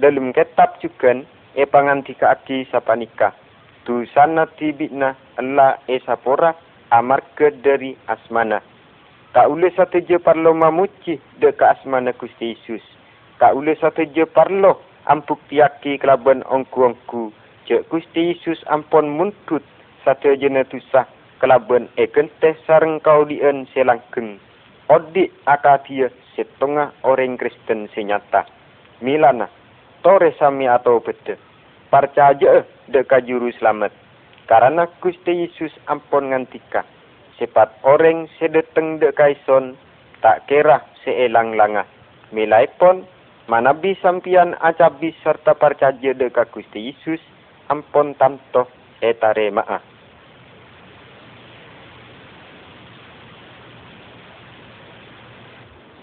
Dalam 0.00 0.32
kitab 0.32 0.80
juga 0.80 1.20
e 1.52 1.66
pangantika 1.68 2.32
aki 2.32 2.64
sapanika. 2.72 3.36
Tu 3.84 4.06
sana 4.16 4.46
tibitna 4.56 5.12
Allah 5.36 5.76
e 5.90 6.00
sapora 6.06 6.54
amarke 6.88 7.50
dari 7.60 7.98
asmana. 8.06 8.62
Kaule 9.34 9.68
sateja 9.76 10.16
parlo 10.22 10.54
mamuci 10.54 11.20
de 11.42 11.50
ka 11.52 11.76
asmana 11.76 12.16
Gusti 12.16 12.56
Yesus 12.56 12.82
tak 13.42 13.58
boleh 13.58 13.74
satu 13.82 14.06
je 14.14 14.22
parloh 14.22 14.78
ampuk 15.10 15.42
tiaki 15.50 15.98
kelaban 15.98 16.46
ongku-ongku. 16.46 17.34
Cek 17.66 17.90
Gusti 17.90 18.30
Yesus 18.30 18.62
ampun 18.70 19.10
muntut 19.10 19.66
satu 20.02 20.34
je 20.34 20.50
netusah 20.50 21.06
kelaban 21.42 21.90
ekenteh 21.98 22.54
sareng 22.66 23.02
kau 23.02 23.26
dien 23.26 23.66
selangkeng. 23.74 24.38
Odik 24.90 25.34
akatia 25.46 26.10
setengah 26.34 26.94
orang 27.06 27.38
Kristen 27.38 27.90
senyata. 27.94 28.46
Milana, 29.02 29.50
tore 30.06 30.34
sami 30.38 30.70
atau 30.70 31.02
bete. 31.02 31.38
Percaya 31.90 32.62
deka 32.90 33.22
juru 33.22 33.50
selamat. 33.58 33.90
Karena 34.46 34.86
Gusti 35.02 35.46
Yesus 35.46 35.74
ampun 35.90 36.30
ngantika. 36.30 36.86
Sepat 37.38 37.74
orang 37.82 38.30
sedeteng 38.38 39.02
dekaison 39.02 39.74
tak 40.22 40.46
kira 40.46 40.82
seelang 41.02 41.58
langah. 41.58 41.86
Milai 42.30 42.70
pun 42.78 43.02
manabi 43.50 43.98
sampian 43.98 44.54
acabi 44.62 45.14
serta 45.26 45.58
percaya 45.58 46.14
dekat 46.14 46.48
Gusti 46.54 46.92
Yesus 46.92 47.20
ampun 47.66 48.14
tanto 48.14 48.70
etare 49.02 49.50
ma'a. 49.50 49.91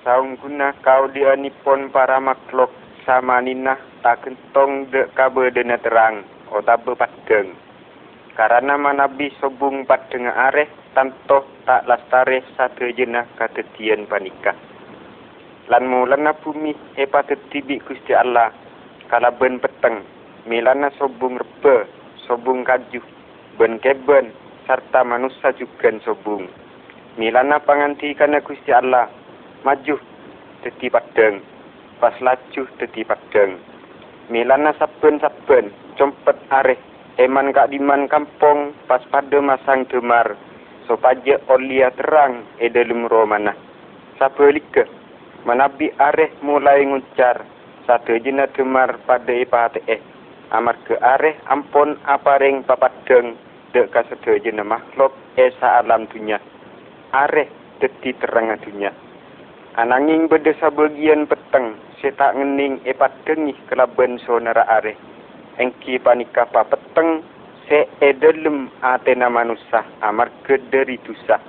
Saung 0.01 0.39
guna 0.39 0.71
kau 0.79 1.11
dianipon 1.11 1.91
para 1.91 2.23
makhluk 2.23 2.71
sama 3.03 3.43
nina 3.43 3.75
tak 3.99 4.23
kentong 4.23 4.87
de 4.93 5.11
kabe 5.11 5.51
dena 5.51 5.75
terang 5.79 6.23
o 6.53 6.63
tabe. 6.63 6.95
Karena 8.39 8.79
manabi 8.79 9.35
sobung 9.43 9.83
padeng 9.83 10.31
areh 10.31 10.71
tanto 10.95 11.43
tak 11.67 11.83
lastare 11.85 12.47
satu 12.55 12.87
jenah 12.95 13.27
katetian 13.35 14.07
panikah 14.07 14.55
lan 15.69 15.85
mulana 15.85 16.33
bumi 16.33 16.73
e 16.97 17.05
patut 17.05 17.37
tibi 17.53 17.77
Gusti 17.85 18.17
Allah 18.17 18.49
kala 19.05 19.29
ben 19.29 19.61
peteng 19.61 20.01
milana 20.49 20.89
sobung 20.97 21.37
rebe 21.37 21.85
sobung 22.25 22.65
kaju 22.65 23.05
ben 23.61 23.77
keben 23.77 24.33
serta 24.65 25.05
manusia 25.05 25.53
juga 25.53 25.93
sobung 26.01 26.49
milana 27.21 27.61
panganti 27.61 28.17
kana 28.17 28.41
Gusti 28.41 28.73
Allah 28.73 29.05
maju 29.65 29.95
teti 30.63 30.87
padeng 30.87 31.43
pas 31.99 32.15
laju 32.23 32.63
teti 32.77 33.03
padeng 33.03 33.59
milana 34.31 34.75
saben 34.79 35.19
saben 35.19 35.71
compet 35.95 36.37
areh 36.51 36.79
eman 37.19 37.51
kak 37.51 37.69
diman 37.73 38.07
kampung 38.07 38.71
pas 38.87 39.03
pada 39.11 39.39
masang 39.43 39.83
demar 39.87 40.37
supaya 40.87 41.37
olia 41.51 41.91
terang 41.93 42.45
e 42.57 42.71
dalam 42.71 43.05
romana 43.05 43.53
sabelike 44.17 44.99
Manabi 45.47 45.87
areh 45.95 46.35
mulai 46.43 46.83
nguncar 46.83 47.47
satu 47.87 48.19
jina 48.19 48.51
demar 48.51 48.99
pada 49.07 49.31
ipahate 49.31 49.79
eh. 49.87 50.03
Amar 50.51 50.75
ke 50.83 50.99
areh 50.99 51.39
ampun 51.47 51.95
aparing 52.03 52.65
papadeng 52.67 53.39
dek 53.71 53.87
ka 53.93 54.03
satu 54.09 54.35
jina 54.43 54.67
makhluk 54.67 55.15
esa 55.39 55.79
alam 55.79 56.11
dunia. 56.11 56.43
Areh 57.15 57.47
deti 57.79 58.11
terang 58.19 58.51
dunia. 58.59 58.91
Ananging 59.79 60.27
berdesa 60.27 60.67
bagian 60.67 61.23
peteng 61.23 61.79
setak 62.03 62.35
ngening 62.35 62.83
epadengi 62.83 63.55
kelaben 63.71 64.19
sonara 64.27 64.67
areh. 64.67 64.99
Engki 65.55 65.95
panika 66.03 66.43
pa 66.51 66.67
peteng 66.67 67.23
se 67.63 67.87
edelem 68.03 68.67
atena 68.83 69.31
manusia 69.31 69.87
amar 70.03 70.27
ke 70.43 70.59
dari 70.67 70.99
tusa. 71.07 71.39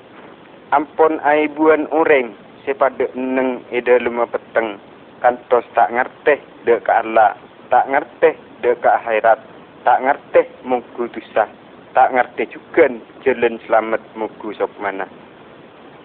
Ampun 0.71 1.19
aibuan 1.27 1.91
ureng 1.91 2.31
sepada 2.63 3.11
neng 3.19 3.67
ida 3.75 3.99
lima 3.99 4.31
peteng 4.31 4.79
kantos 5.19 5.67
tak 5.75 5.91
ngerti 5.91 6.39
de 6.71 6.79
ke 6.87 6.93
Allah 6.95 7.35
tak 7.67 7.91
ngerti 7.91 8.31
de 8.63 8.79
ke 8.79 8.89
akhirat 8.95 9.43
tak 9.83 10.07
ngerti 10.07 10.47
mugu 10.63 11.11
dosa 11.11 11.51
tak 11.99 12.15
ngerti 12.15 12.47
juga 12.55 12.95
jalan 13.27 13.59
selamat 13.67 13.99
mugu 14.15 14.55
sok 14.55 14.71
mana 14.79 15.11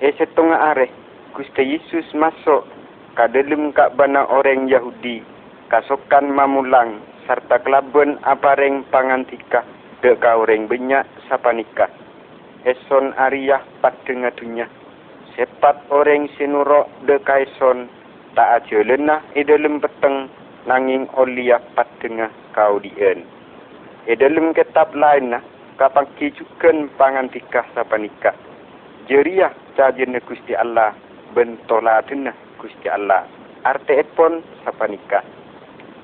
e 0.01 0.09
setengah 0.17 0.73
are 0.73 1.04
Gusti 1.35 1.75
Yesus 1.75 2.07
masuk 2.15 2.63
ke 3.19 3.27
dalam 3.35 3.75
bana 3.75 4.23
orang 4.31 4.71
Yahudi 4.71 5.19
kasokan 5.67 6.31
mamulang 6.31 7.03
serta 7.27 7.59
kelabuan 7.59 8.15
apareng 8.23 8.87
pangantika 8.87 9.67
de 9.99 10.15
ka 10.15 10.39
orang 10.39 10.71
banyak 10.71 11.03
sapanika 11.27 11.91
eson 12.63 13.11
ariyah 13.19 13.59
dunia 14.39 14.71
sepat 15.35 15.75
orang 15.91 16.31
sinuro 16.39 16.87
de 17.03 17.19
kaison 17.27 17.91
tak 18.31 18.63
aja 18.63 18.79
lenah 18.87 19.19
i 19.35 19.43
dalam 19.43 19.83
peteng 19.83 20.31
nanging 20.63 21.03
olia 21.19 21.59
pat 21.75 21.87
tengah 21.99 22.31
kau 22.55 22.79
dien. 22.79 23.27
I 24.07 24.15
dalam 24.15 24.55
kitab 24.55 24.95
lain 24.95 25.35
nah, 25.35 25.43
pangan 26.95 27.27
tikah 27.27 27.67
sapa 27.75 27.99
nikah. 27.99 28.33
Jeriah 29.05 29.53
cajen 29.77 30.17
Gusti 30.25 30.55
Allah 30.57 31.04
bentola 31.35 31.99
denah 32.07 32.33
Gusti 32.55 32.87
Allah. 32.87 33.27
Arte 33.67 33.99
epon 33.99 34.39
sapa 34.63 34.87
nikah. 34.87 35.21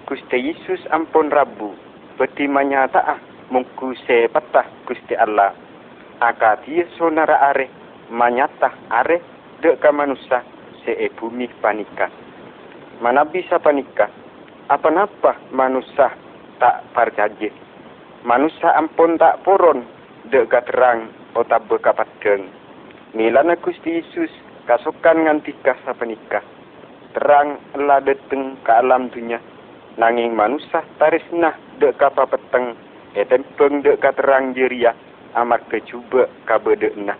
Gusti 0.03 0.51
Yesus 0.51 0.83
ampun 0.91 1.31
rabu. 1.31 1.71
Beti 2.19 2.51
manyata 2.51 2.99
ah 2.99 3.19
mungku 3.47 3.95
sepatah 4.03 4.67
Gusti 4.83 5.15
Allah. 5.15 5.55
Akatia 6.19 6.85
sonara 6.99 7.39
areh 7.49 7.71
manyata 8.11 8.75
are 8.91 9.23
dek 9.63 9.79
ka 9.79 9.95
manusia 9.95 10.43
se 10.83 10.91
bumi 11.15 11.47
panika. 11.63 12.11
Mana 12.99 13.23
bisa 13.23 13.57
panika? 13.57 14.11
Apa 14.67 14.91
napa 14.91 15.39
manusia 15.55 16.11
tak 16.59 16.83
percaya? 16.91 17.49
Manusia 18.27 18.75
ampun 18.75 19.15
tak 19.15 19.41
purun 19.47 19.87
dek 20.27 20.51
ka 20.51 20.61
terang 20.67 21.09
o 21.33 21.41
tak 21.47 21.63
bekapat 21.71 22.05
geng. 22.19 22.51
Milana 23.15 23.55
Gusti 23.57 24.03
Yesus 24.03 24.31
kasukan 24.69 25.17
nganti 25.25 25.53
ka 25.61 25.77
sapanika. 25.85 26.41
Terang 27.11 27.59
Allah 27.77 27.99
deteng 28.01 28.59
ke 28.63 28.71
alam 28.71 29.11
dunia. 29.11 29.39
Nanging 29.99 30.33
manusia 30.33 30.83
tarisnah 30.97 31.55
dek 31.79 31.97
ka 31.99 32.09
papeteng. 32.11 32.77
Etempeng 33.17 33.83
dek 33.83 33.99
ka 33.99 34.15
terang 34.15 34.55
jeria. 34.55 34.95
Amar 35.31 35.63
kecuba 35.71 36.27
kabede 36.43 36.91
nah 36.99 37.15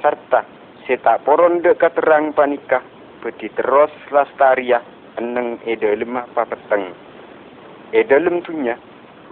serta 0.00 0.46
seta 0.86 1.18
poron 1.20 1.60
de 1.62 1.74
katerang 1.74 2.32
panika 2.32 2.80
peti 3.20 3.50
terus 3.52 3.90
lastaria 4.14 4.80
eneng 5.18 5.58
ede 5.66 5.98
lemah 5.98 6.26
papeteng 6.32 6.94
e 7.90 8.00
dalam 8.06 8.40
tunya 8.46 8.78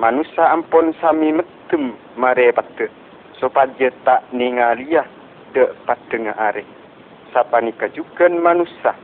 manusia 0.02 0.50
ampun 0.50 0.90
sami 0.98 1.30
metem 1.32 1.94
mare 2.18 2.50
patte 2.50 2.90
supaya 3.38 3.88
tak 4.02 4.26
ningalia 4.34 5.06
de 5.54 5.70
pateng 5.86 6.28
are 6.34 6.62
sapa 7.34 7.62
nika 7.62 7.90
juga 7.90 8.28
manusia. 8.28 8.94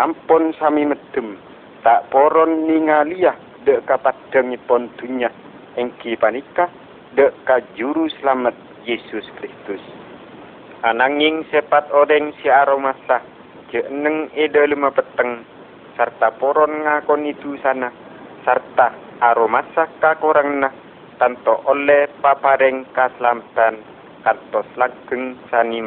Ampun 0.00 0.54
sami 0.56 0.88
metem. 0.88 1.36
Tak 1.82 2.08
poron 2.14 2.64
ningalia 2.64 3.34
de 3.66 3.82
kapateng 3.84 4.54
pon 4.66 4.90
tunya 4.98 5.30
engki 5.76 6.14
panika 6.18 6.70
de 7.14 7.30
ka 7.44 7.60
juru 7.74 8.08
selamat 8.20 8.54
Yesus 8.86 9.26
Kristus. 9.38 9.82
Ananging 10.82 11.46
sepat 11.50 11.86
odeng 11.94 12.34
si 12.42 12.50
aromasa. 12.50 13.22
Je 13.70 13.86
neng 13.88 14.28
eda 14.34 14.66
lima 14.66 14.90
peteng. 14.90 15.46
Serta 15.94 16.34
poron 16.40 16.82
ngakon 16.82 17.28
itu 17.28 17.54
sana. 17.62 17.92
Serta 18.42 18.90
aromasa 19.22 19.86
kakorangna. 20.02 20.74
Tanto 21.20 21.62
oleh 21.70 22.10
papareng 22.18 22.82
kaslamtan. 22.90 23.78
Kantos 24.22 24.66
lageng 24.78 25.34
sani 25.50 25.82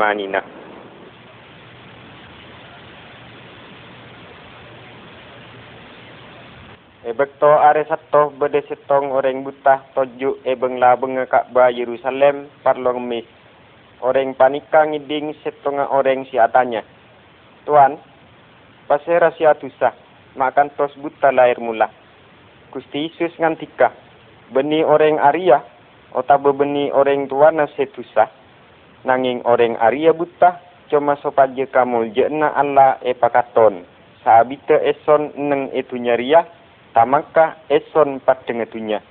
manina. 7.05 7.13
Ebek 7.13 7.39
to 7.39 7.47
are 7.47 7.85
sato 7.87 8.33
bede 8.33 8.65
setong 8.67 9.11
orang 9.11 9.43
buta 9.45 9.93
toju 9.93 10.41
ebeng 10.45 10.79
la 10.79 10.95
benga 10.95 11.25
Ka'bah 11.29 11.69
Yerusalem 11.69 12.49
parlong 12.63 13.07
mis. 13.07 13.25
Orang 14.01 14.35
panika 14.35 14.85
ngiding 14.85 15.33
setonga 15.43 15.87
orang 15.89 16.25
si 16.29 16.37
atanya. 16.37 16.83
Tuan, 17.65 17.97
pasera 18.87 19.31
si 19.37 19.45
makan 20.35 20.69
tos 20.77 20.93
buta 20.99 21.31
lahir 21.31 21.57
mula. 21.57 21.89
Gusti 22.69 23.07
Yesus 23.07 23.31
ngantika, 23.39 23.95
beni 24.51 24.83
orang 24.83 25.17
Arya, 25.17 25.63
otaba 26.11 26.51
beni 26.51 26.91
orang 26.91 27.31
tuana 27.31 27.71
setusa, 27.73 28.27
nanging 29.07 29.41
orang 29.47 29.79
Arya 29.79 30.11
buta, 30.11 30.59
cuma 30.91 31.15
sopaje 31.23 31.65
kamu 31.71 32.11
jena 32.11 32.51
Allah 32.51 32.99
e 32.99 33.15
pakaton. 33.15 33.87
Saabita 34.27 34.75
eson 34.83 35.31
neng 35.39 35.71
itu 35.71 35.95
nyaria, 35.95 36.43
tamaka 36.95 37.59
eson 37.67 38.23
pat 38.23 38.47
dengetunya. 38.47 39.03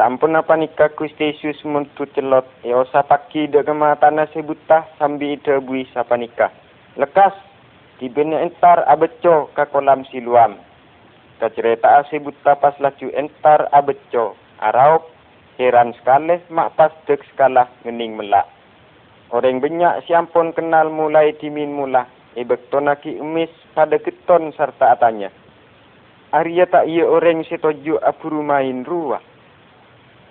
Sampun 0.00 0.32
apa 0.32 0.56
nikah 0.56 0.92
Gusti 0.96 1.32
Yesus 1.32 1.60
muntu 1.68 2.08
celot 2.16 2.48
e 2.64 2.72
osa 2.72 3.04
paki 3.04 3.52
de 3.52 3.60
gema 3.64 3.96
tanah 4.00 4.28
sebuta 4.32 4.88
sambi 4.96 5.36
ide 5.36 5.60
bui 5.60 5.84
sapa 5.92 6.16
nikah. 6.16 6.48
Lekas 6.96 7.36
dibene 8.00 8.40
entar 8.40 8.80
abeco 8.88 9.52
ka 9.52 9.68
kolam 9.68 10.08
siluam. 10.08 10.56
Ka 11.36 11.52
cerita 11.52 12.04
sebuta 12.08 12.56
pas 12.56 12.76
lacu 12.80 13.12
entar 13.12 13.68
abeco. 13.72 14.36
Araup 14.60 15.12
heran 15.60 15.92
sekali 16.00 16.40
mak 16.48 16.76
pas 16.80 16.92
dek 17.04 17.20
skala 17.32 17.68
ngening 17.84 18.16
melak. 18.16 18.48
Orang 19.32 19.60
banyak 19.60 20.04
siampun 20.08 20.56
kenal 20.56 20.88
mulai 20.88 21.36
timin 21.36 21.76
mula. 21.76 22.08
Ebek 22.36 22.68
tonaki 22.68 23.16
emis 23.16 23.52
pada 23.72 23.96
keton 23.96 24.52
serta 24.52 24.92
atanya. 24.92 25.32
Arya 26.36 26.68
tak 26.68 26.84
ia 26.84 27.08
orang 27.08 27.48
setuju 27.48 27.96
apuru 27.96 28.44
main 28.44 28.84
ruah. 28.84 29.24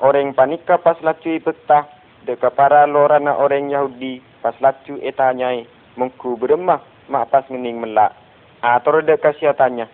Orang 0.06 0.38
panika 0.38 0.78
pas 0.78 1.02
lacu 1.02 1.42
betah. 1.42 1.90
Deka 2.30 2.54
para 2.54 2.86
lorana 2.86 3.34
orang 3.42 3.74
Yahudi 3.74 4.22
pas 4.38 4.54
lacu 4.62 5.02
etanyai. 5.02 5.66
Mengku 5.98 6.38
beremah 6.38 7.10
mak 7.10 7.34
pas 7.34 7.42
ngening 7.50 7.82
melak. 7.82 8.14
Atau 8.62 9.02
deka 9.02 9.34
tanya. 9.58 9.90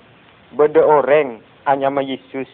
Beda 0.52 0.84
orang 0.84 1.40
hanya 1.64 1.88
ma 1.88 2.04
Yesus. 2.04 2.52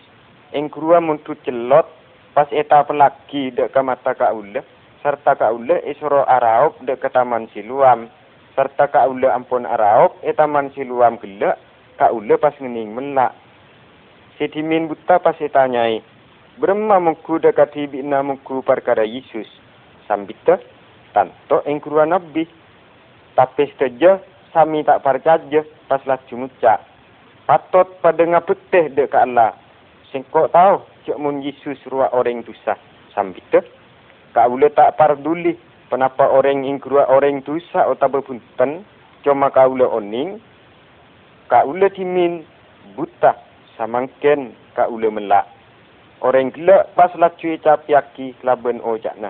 Engkrua 0.54 1.02
muntu 1.02 1.34
celot 1.42 1.90
pas 2.38 2.46
eta 2.54 2.86
pelaki 2.86 3.58
deka 3.58 3.82
mata 3.82 4.14
kaula. 4.14 4.62
Serta 5.02 5.34
kaula 5.34 5.82
isro 5.82 6.22
araup 6.30 6.78
deka 6.86 7.10
taman 7.10 7.50
siluam. 7.58 8.06
Serta 8.54 8.86
kaula 8.86 9.34
ampun 9.34 9.66
araup 9.66 10.14
etaman 10.22 10.70
siluam 10.78 11.18
gelak 11.18 11.58
kaula 11.98 12.38
pas 12.38 12.54
ngening 12.62 12.94
melak. 12.94 13.34
Setimin 14.38 14.86
buta 14.86 15.18
pas 15.18 15.34
tanyai. 15.34 16.06
Berma 16.62 17.02
muku 17.02 17.42
dekat 17.42 17.74
bina 17.90 18.22
muku 18.22 18.62
perkara 18.62 19.02
Yesus. 19.02 19.50
Sambita 20.06 20.62
tanto 21.10 21.66
engkuru 21.66 22.06
nabi. 22.06 22.46
Tapi 23.34 23.66
saja 23.82 24.22
sami 24.54 24.86
tak 24.86 25.02
percaya 25.02 25.66
pas 25.90 26.02
lah 26.06 26.22
cumuca. 26.30 26.78
Patot 27.50 27.98
pada 27.98 28.22
ngapeteh 28.22 28.94
dekat 28.94 29.26
Allah. 29.26 29.58
Sengkok 30.14 30.54
tahu 30.54 30.86
cik 31.10 31.18
mun 31.18 31.42
Yesus 31.42 31.82
ruak 31.90 32.14
orang 32.14 32.46
tusa. 32.46 32.78
Sambita. 33.18 33.66
Kak 34.38 34.54
boleh 34.54 34.70
tak 34.70 34.94
parduli. 35.02 35.58
Kenapa 35.90 36.30
orang 36.30 36.62
ingkuru 36.62 37.02
orang 37.02 37.42
tusa 37.42 37.90
atau 37.90 38.06
berpunten. 38.06 38.86
Cuma 39.26 39.50
kau 39.50 39.74
boleh 39.74 39.90
oning. 39.90 40.38
Kak 41.50 41.66
boleh 41.66 41.90
timin 41.90 42.46
buta 42.94 43.47
samangken 43.78 44.52
ka 44.74 44.90
ule 44.90 45.08
melak. 45.14 45.46
Orang 46.26 46.50
gelak 46.50 46.98
pas 46.98 47.14
lah 47.14 47.30
cuy 47.38 47.62
capiaki 47.62 48.34
laban 48.42 48.82
ojak 48.82 49.14
na. 49.22 49.30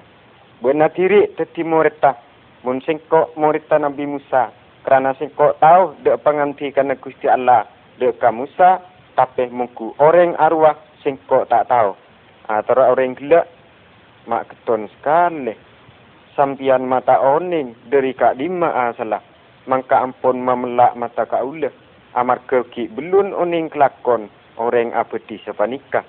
Benar 0.63 0.95
tiri 0.95 1.27
teti 1.35 1.61
morita. 1.61 2.15
Mun 2.63 2.79
sengkok 2.81 3.35
morita 3.35 3.75
Nabi 3.77 4.07
Musa. 4.07 4.49
Kerana 4.87 5.11
sengkok 5.19 5.59
tahu 5.59 5.99
dek 6.01 6.23
penganti 6.23 6.71
kerana 6.71 6.95
Gusti 6.95 7.27
Allah. 7.27 7.67
Dek 7.99 8.17
ka 8.17 8.31
Musa 8.31 8.81
tapi 9.19 9.51
muku. 9.51 9.93
Orang 9.99 10.39
arwah 10.39 10.79
sengkok 11.03 11.51
tak 11.51 11.67
tahu. 11.67 11.91
Ha, 12.47 12.63
Tara 12.63 12.87
orang 12.87 13.19
gelak 13.19 13.45
mak 14.25 14.47
keton 14.47 14.87
sekali. 14.97 15.53
Sampian 16.39 16.87
mata 16.87 17.19
oning 17.19 17.91
dari 17.91 18.15
kak 18.15 18.39
lima 18.39 18.89
asalah. 18.89 19.19
Mangka 19.67 19.99
ampun 19.99 20.39
memelak 20.39 20.95
mata 20.95 21.27
kak 21.27 21.43
ulah 21.43 21.86
amar 22.17 22.41
kerki 22.49 22.89
belun 22.89 23.29
oning 23.37 23.69
kelakon 23.69 24.33
orang 24.57 24.89
apa 24.97 25.21
di 25.29 25.37
sepanika. 25.45 26.01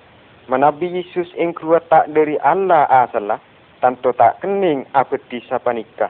Menabi 0.48 0.88
Yesus 0.88 1.28
yang 1.36 1.52
keluar 1.52 1.84
tak 1.92 2.08
dari 2.16 2.40
Allah 2.40 2.88
asalah, 2.88 3.36
tanto 3.84 4.16
tak 4.16 4.40
kening 4.40 4.88
apa 4.96 5.20
di 5.28 5.44
sepanika. 5.44 6.08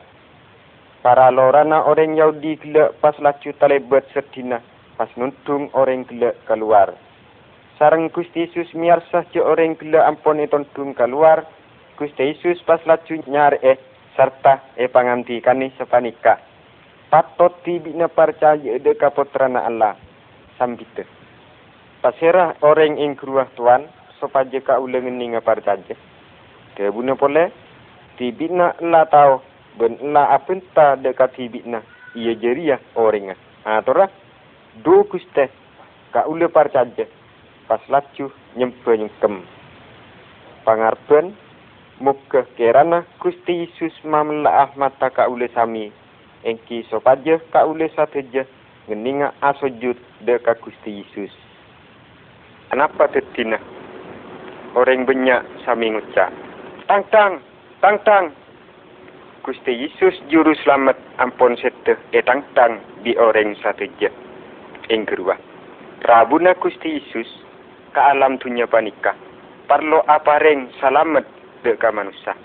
Para 1.03 1.35
lorana 1.35 1.83
orang 1.83 2.15
Yahudi 2.15 2.55
gelak 2.63 2.95
pas 3.03 3.19
lacu 3.19 3.51
talebet 3.59 4.07
setina, 4.15 4.63
pas 4.95 5.11
nuntung 5.19 5.75
orang 5.75 6.07
gelak 6.07 6.39
keluar. 6.47 6.95
Sarang 7.83 8.11
Gusti 8.15 8.47
Yesus 8.47 8.71
miarsah 8.79 9.27
je 9.35 9.43
orang 9.43 9.75
gelak 9.75 10.07
ampun 10.07 10.39
itontung 10.39 10.95
keluar, 10.95 11.43
Gusti 11.99 12.31
Yesus 12.31 12.63
pas 12.63 12.79
lacu 12.87 13.19
nyar 13.27 13.59
eh, 13.63 13.79
serta 14.15 14.63
eh 14.79 14.91
panganti 14.91 15.39
kani 15.43 15.75
sepanika 15.75 16.48
patot 17.09 17.65
tibina 17.65 18.09
percaya 18.09 18.77
deka 18.77 19.09
putrana 19.13 19.65
Allah 19.65 19.97
sambita. 20.61 21.05
Pasirah 22.05 22.61
orang 22.63 23.01
ing 23.01 23.17
keruah 23.17 23.49
tuan 23.57 23.89
supaya 24.21 24.61
ka 24.61 24.77
ulang 24.79 25.09
ini 25.09 25.35
percaya. 25.41 25.97
Dia 26.77 26.95
buna 26.95 27.19
pole 27.19 27.51
tibina 28.21 28.77
la 28.85 29.09
tahu 29.09 29.41
ben 29.81 29.99
la 30.13 30.31
apenta 30.37 30.95
deka 30.95 31.33
tibina 31.33 31.83
ia 32.15 32.37
jeria 32.37 32.77
orang. 32.95 33.35
Ha 33.65 33.83
tora 33.83 34.07
do 34.85 35.03
kuste 35.09 35.51
ka 36.13 36.29
ule 36.29 36.47
percaya 36.53 37.09
pas 37.67 37.83
lacu 37.89 38.31
nyempe 38.55 38.95
nyengkem. 38.95 39.43
Pangarpen 40.63 41.33
muka 41.99 42.47
kerana 42.55 43.03
Gusti 43.19 43.67
Yesus 43.67 43.97
mamlaah 44.05 44.71
mata 44.79 45.11
ka 45.11 45.27
ule 45.27 45.51
sami 45.51 45.91
engki 46.45 46.87
sopaje 46.91 47.41
ka 47.51 47.67
ule 47.67 47.91
sateje 47.97 48.47
ngeninga 48.87 49.35
asojud 49.43 49.97
de 50.23 50.35
ka 50.39 50.55
Gusti 50.63 51.03
Yesus. 51.03 51.33
Kenapa 52.71 53.09
tetina? 53.09 53.59
Orang 54.77 55.09
banyak 55.09 55.41
sami 55.65 55.91
ngucap. 55.91 56.31
Tang 56.87 57.05
tang, 57.11 57.41
tang 57.81 57.99
tang. 58.05 58.27
Gusti 59.43 59.73
Yesus 59.73 60.13
juru 60.29 60.53
selamat 60.61 60.97
ampun 61.17 61.57
sete 61.57 61.97
e 62.13 62.21
tang 62.21 62.45
tang 62.53 62.81
di 63.01 63.17
orang 63.17 63.57
sateje. 63.65 64.13
Ing 64.93 65.09
kedua. 65.09 65.37
Rabuna 66.05 66.53
Gusti 66.61 67.01
Yesus 67.01 67.29
ka 67.97 68.13
alam 68.13 68.37
dunia 68.37 68.69
panika. 68.69 69.17
Parlo 69.65 70.05
apareng 70.05 70.69
selamat 70.81 71.25
de 71.65 71.73
ka 71.81 71.89
manusia. 71.93 72.37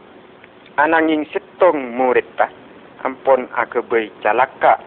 Ananging 0.79 1.27
setong 1.29 1.93
murid 1.93 2.25
ta 2.39 2.62
ampun 3.03 3.51
agebei 3.55 4.11
calaka 4.23 4.79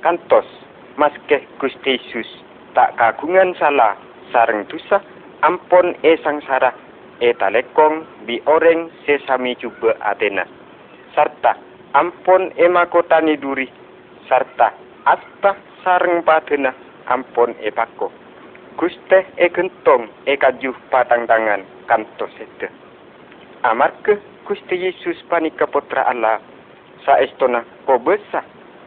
kantos 0.00 0.48
maske 0.96 1.44
Gusti 1.60 2.00
Yesus 2.00 2.28
tak 2.72 2.96
kagungan 2.96 3.52
salah 3.60 3.96
sareng 4.32 4.64
dosa 4.68 5.04
ampun 5.44 5.92
e 6.00 6.16
sangsara 6.24 6.72
e 7.20 7.36
talekong 7.36 8.04
bi 8.24 8.40
oreng 8.48 8.88
sesami 9.04 9.56
cuba 9.60 9.92
Athena. 10.00 10.44
Sarta 11.12 11.56
ampun 11.92 12.48
e 12.56 12.66
makotani 12.68 13.36
duri 13.36 13.68
sarta 14.28 14.72
asta 15.04 15.56
sareng 15.84 16.24
padena 16.24 16.72
ampun 17.12 17.52
e 17.60 17.68
pako 17.70 18.08
Guste 18.78 19.26
e 19.36 19.46
gentong 19.52 20.08
e 20.24 20.38
kajuh 20.40 20.72
patang 20.88 21.28
tangan 21.28 21.66
kantos 21.84 22.32
sete. 22.40 22.72
Amarke 23.60 24.16
Gusti 24.48 24.80
Yesus 24.80 25.20
panika 25.28 25.68
putra 25.68 26.08
Allah 26.08 26.40
saestona 27.04 27.64
ko 27.86 27.98
besar 27.98 28.44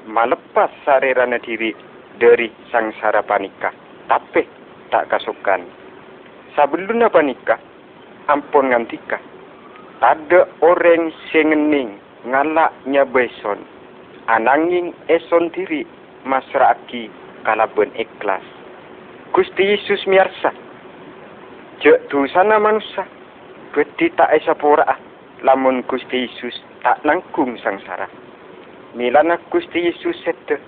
malepas 0.07 0.71
sarerana 0.83 1.39
diri 1.39 1.71
dari 2.19 2.51
sangsara 2.69 3.23
panika. 3.23 3.71
Tapi 4.07 4.43
tak 4.91 5.09
kasukan. 5.09 5.63
Sabeluna 6.53 7.09
panika 7.09 7.57
ampun 8.29 8.71
ngantika. 8.71 9.17
Ada 10.03 10.45
orang 10.59 11.15
sengening 11.31 11.97
ngalaknya 12.27 13.07
beson. 13.07 13.63
Ananging 14.27 14.91
eson 15.07 15.51
diri 15.51 15.87
masraki 16.27 17.07
kalaben 17.47 17.91
ikhlas. 17.95 18.43
Gusti 19.31 19.75
Yesus 19.75 20.03
miarsa. 20.07 20.51
Jek 21.79 22.07
tu 22.07 22.27
sana 22.31 22.59
manusia. 22.59 23.07
Beti 23.73 24.13
tak 24.13 24.31
esa 24.35 24.53
pura. 24.53 24.95
Lamun 25.43 25.83
Gusti 25.87 26.29
Yesus 26.29 26.55
tak 26.83 27.01
nangkung 27.07 27.57
sangsara. 27.63 28.05
Milana 28.93 29.39
Gusti 29.49 29.89
Yesus 29.89 30.19
sete. 30.21 30.59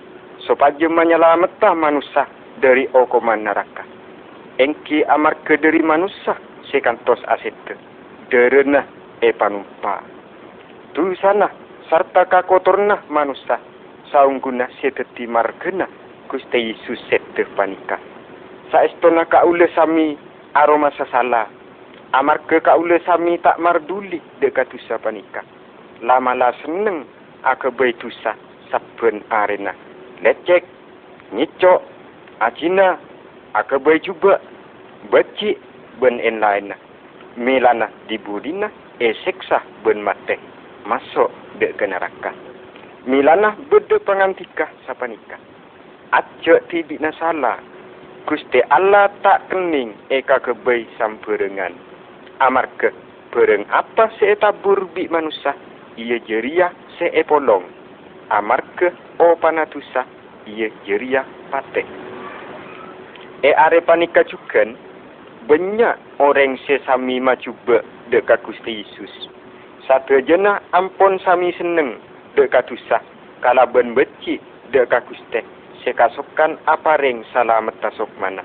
Supaya 0.42 0.86
menyelamatkan 0.86 1.74
manusia 1.74 2.28
dari 2.60 2.86
okoman 2.92 3.44
neraka. 3.44 3.82
Engki 4.58 5.02
amar 5.06 5.36
ke 5.44 5.58
dari 5.60 5.80
manusia 5.84 6.36
sekantos 6.72 7.20
asete. 7.28 7.76
Derena 8.32 8.84
e 9.22 9.32
panumpa. 9.32 10.02
Tu 10.96 11.14
sana 11.20 11.52
sarta 11.86 12.24
kakotorna 12.26 13.04
manusia. 13.12 13.60
Saungguna 14.10 14.70
seteti 14.78 15.26
margena 15.26 15.90
Gusti 16.30 16.70
Yesus 16.70 16.98
sete 17.10 17.42
panika 17.58 17.98
saestona 18.70 19.24
kaula 19.26 19.66
sami 19.74 20.18
aroma 20.54 20.90
sasala 20.98 21.46
amar 22.12 22.42
ke 22.50 22.58
kaula 22.58 22.98
sami 23.06 23.38
tak 23.38 23.58
marduli 23.62 24.18
dekat 24.42 24.66
tusa 24.70 24.98
panika 24.98 25.42
lama 26.02 26.34
la 26.34 26.52
seneng 26.62 27.04
aka 27.44 27.70
bai 27.70 27.92
tusa 27.96 28.34
saben 28.70 29.22
arena. 29.30 29.72
Lecek 30.22 30.64
nyico 31.32 31.82
acina 32.40 32.98
aka 33.54 33.78
bai 33.78 34.00
cuba 34.00 34.40
beci 35.10 35.56
ben 36.00 36.20
en 36.20 36.40
lain 36.40 36.74
milana 37.36 37.88
dibudina 38.08 38.70
e 39.00 39.12
seksa 39.24 39.62
ben 39.84 40.02
mate 40.02 40.36
masuk 40.86 41.30
de 41.60 41.72
ke 41.78 41.86
neraka. 41.86 42.32
Milana 43.06 43.54
bede 43.70 44.02
pangantika 44.02 44.66
sapanika 44.86 45.38
Aja 46.12 46.58
tibi 46.70 46.98
nasalah 46.98 47.58
Gusti 48.26 48.58
Allah 48.74 49.06
tak 49.22 49.46
kening 49.54 49.94
eka 50.10 50.42
kebay 50.42 50.82
samperengan. 50.98 51.70
Amarga 52.42 52.90
bereng 53.30 53.62
apa 53.70 54.10
se 54.18 54.34
tabur 54.42 54.90
bi 54.90 55.06
manusia, 55.06 55.54
ia 55.96 56.20
jeria 56.28 56.72
se 56.96 57.10
polong. 57.24 57.64
Amarga 58.30 58.92
o 59.18 59.36
panatusa, 59.36 60.04
ia 60.46 60.68
jeria 60.84 61.24
pate. 61.50 61.84
E 63.42 63.52
are 63.52 63.80
panika 63.80 64.24
juga, 64.24 64.64
banyak 65.46 65.96
orang 66.18 66.58
sesami 66.64 67.20
macuba 67.20 67.84
dekat 68.10 68.42
Gusti 68.44 68.82
Yesus. 68.82 69.12
Satu 69.86 70.18
jena 70.24 70.58
ampun 70.74 71.20
sami 71.22 71.54
seneng 71.54 72.02
dekat 72.34 72.66
tusah, 72.66 73.02
kalaban 73.40 73.94
beci 73.94 74.42
dekat 74.74 75.06
Gusti 75.06 75.56
sekasukan 75.86 76.58
apa 76.66 76.98
ring 76.98 77.22
salamet 77.30 77.78
tasuk 77.78 78.10
mana. 78.18 78.42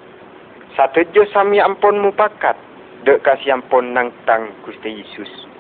Satu 0.78 1.02
jo 1.10 1.26
sami 1.34 1.58
ampun 1.58 1.98
mupakat, 1.98 2.54
dek 3.02 3.26
kasih 3.26 3.58
ampun 3.58 3.98
nang 3.98 4.14
tang 4.30 4.54
Gusti 4.62 5.02
Yesus. 5.02 5.51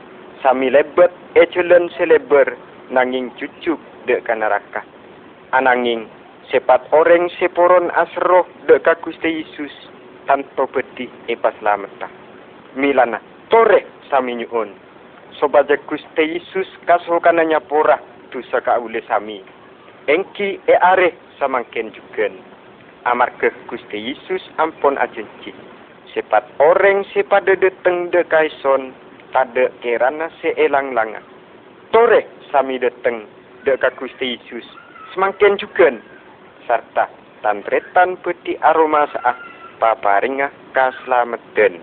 Sami 0.41 0.73
lebet 0.73 1.13
echelon 1.37 1.85
seleber 1.93 2.57
nanging 2.89 3.29
cucuk 3.37 3.77
dek 4.09 4.25
kanaraka. 4.25 4.81
Ananging 5.53 6.09
sepat 6.49 6.81
orang 6.89 7.29
seporon 7.37 7.93
asroh 7.93 8.49
dek 8.65 8.81
ka 8.81 8.97
Gusti 9.05 9.45
Yesus 9.45 9.69
tanpa 10.25 10.65
peti 10.65 11.05
epas 11.29 11.53
lameta. 11.61 12.09
Milana, 12.73 13.21
tore 13.53 13.85
sami 14.09 14.41
nyuun. 14.41 14.73
Sobaja 15.37 15.77
Gusti 15.85 16.41
Yesus 16.41 16.65
kasukananya 16.89 17.61
pora 17.61 18.01
tu 18.33 18.41
saka 18.49 18.81
ule 18.81 19.05
sami. 19.05 19.45
Engki 20.09 20.57
e 20.65 20.75
are 20.81 21.13
samangken 21.37 21.93
juga. 21.93 22.33
Amarga 23.05 23.53
Gusti 23.69 24.09
Yesus 24.09 24.41
ampun 24.57 24.97
ajenci. 24.97 25.53
Sepat 26.17 26.49
orang 26.57 27.05
sepada 27.13 27.53
deteng 27.53 28.09
de 28.09 28.25
tade 29.31 29.71
kerana 29.83 30.29
seelang 30.39 30.95
langa. 30.95 31.19
Tore 31.91 32.27
sami 32.51 32.79
deteng 32.79 33.27
de 33.67 33.75
ka 33.75 33.91
Gusti 33.95 34.37
Yesus 34.37 34.67
semangken 35.11 35.59
juga. 35.59 35.91
Serta 36.69 37.09
tantretan 37.41 38.21
peti 38.21 38.55
aroma 38.61 39.09
saah 39.09 39.35
paparinga 39.81 40.53
kaslameten. 40.71 41.81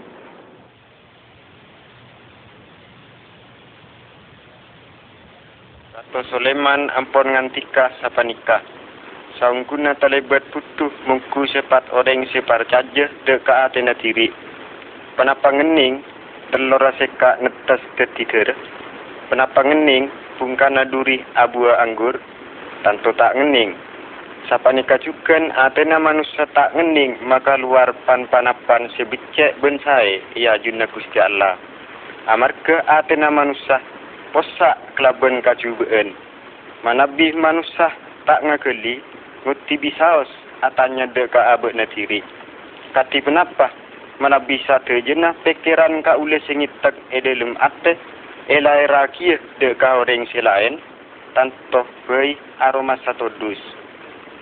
Atau 5.98 6.24
Soleman 6.30 6.88
ampun 6.94 7.36
ngantika 7.36 7.92
sapanika 8.00 8.64
saungguna 9.38 9.94
talebat 9.98 10.42
putuh 10.50 10.90
mungku 11.06 11.46
sepat 11.50 11.86
orang 11.94 12.26
separ 12.34 12.66
caja 12.66 13.06
deka 13.28 13.70
atena 13.70 13.94
tiri. 13.94 14.32
Penapa 15.14 15.50
ngening 15.54 16.02
telur 16.50 16.82
seka 16.96 17.40
netas 17.40 17.82
ketiga. 17.96 18.54
Penapa 19.28 19.60
ngening 19.64 20.08
pungkana 20.40 20.88
duri 20.88 21.20
abu 21.36 21.68
anggur 21.68 22.16
tanto 22.82 23.12
tak 23.16 23.36
ngening. 23.36 23.76
Sapa 24.48 24.72
nikah 24.72 24.96
juga 25.04 25.36
atena 25.60 26.00
manusia 26.00 26.48
tak 26.56 26.72
ngening 26.72 27.20
maka 27.26 27.60
luar 27.60 27.92
pan 28.08 28.24
panapan 28.32 28.88
sebicek 28.96 29.60
bensai 29.60 30.24
ia 30.38 30.56
junna 30.64 30.88
gusti 30.88 31.20
Allah. 31.20 31.60
Amarga 32.28 32.80
atena 32.88 33.28
manusia 33.28 33.80
posak 34.32 34.76
kelaben 34.96 35.44
kacubeen. 35.44 36.16
Manabih 36.80 37.36
manusia 37.36 37.92
tak 38.24 38.40
ngakeli 38.46 39.04
Nguti 39.46 39.78
bisaos 39.78 40.26
atanya 40.66 41.06
de 41.06 41.30
ka 41.30 41.54
abek 41.54 41.72
na 41.72 41.86
tiri. 41.86 42.20
Kati 42.90 43.22
penapa? 43.22 43.70
Mana 44.18 44.42
bisa 44.42 44.82
terjena 44.82 45.30
pikiran 45.46 46.02
ka 46.02 46.18
ule 46.18 46.42
singitak 46.42 46.94
edelum 47.14 47.54
ate 47.62 47.94
elai 48.50 48.90
rakia 48.90 49.38
de 49.62 49.78
ka 49.78 50.02
orang 50.02 50.26
silain 50.34 50.82
tanto 51.38 51.86
bei 52.10 52.34
aroma 52.58 52.98
satu 53.06 53.30
dus. 53.38 53.62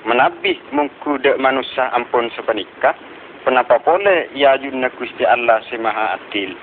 Menabi 0.08 0.56
mungku 0.72 1.20
de 1.20 1.36
manusia 1.36 1.92
ampun 1.92 2.32
sepenika. 2.32 2.96
Kenapa 3.44 3.78
boleh 3.84 4.32
ia 4.32 4.56
junna 4.58 4.88
kusti 4.96 5.22
Allah 5.28 5.60
semaha 5.68 6.16
atil. 6.16 6.56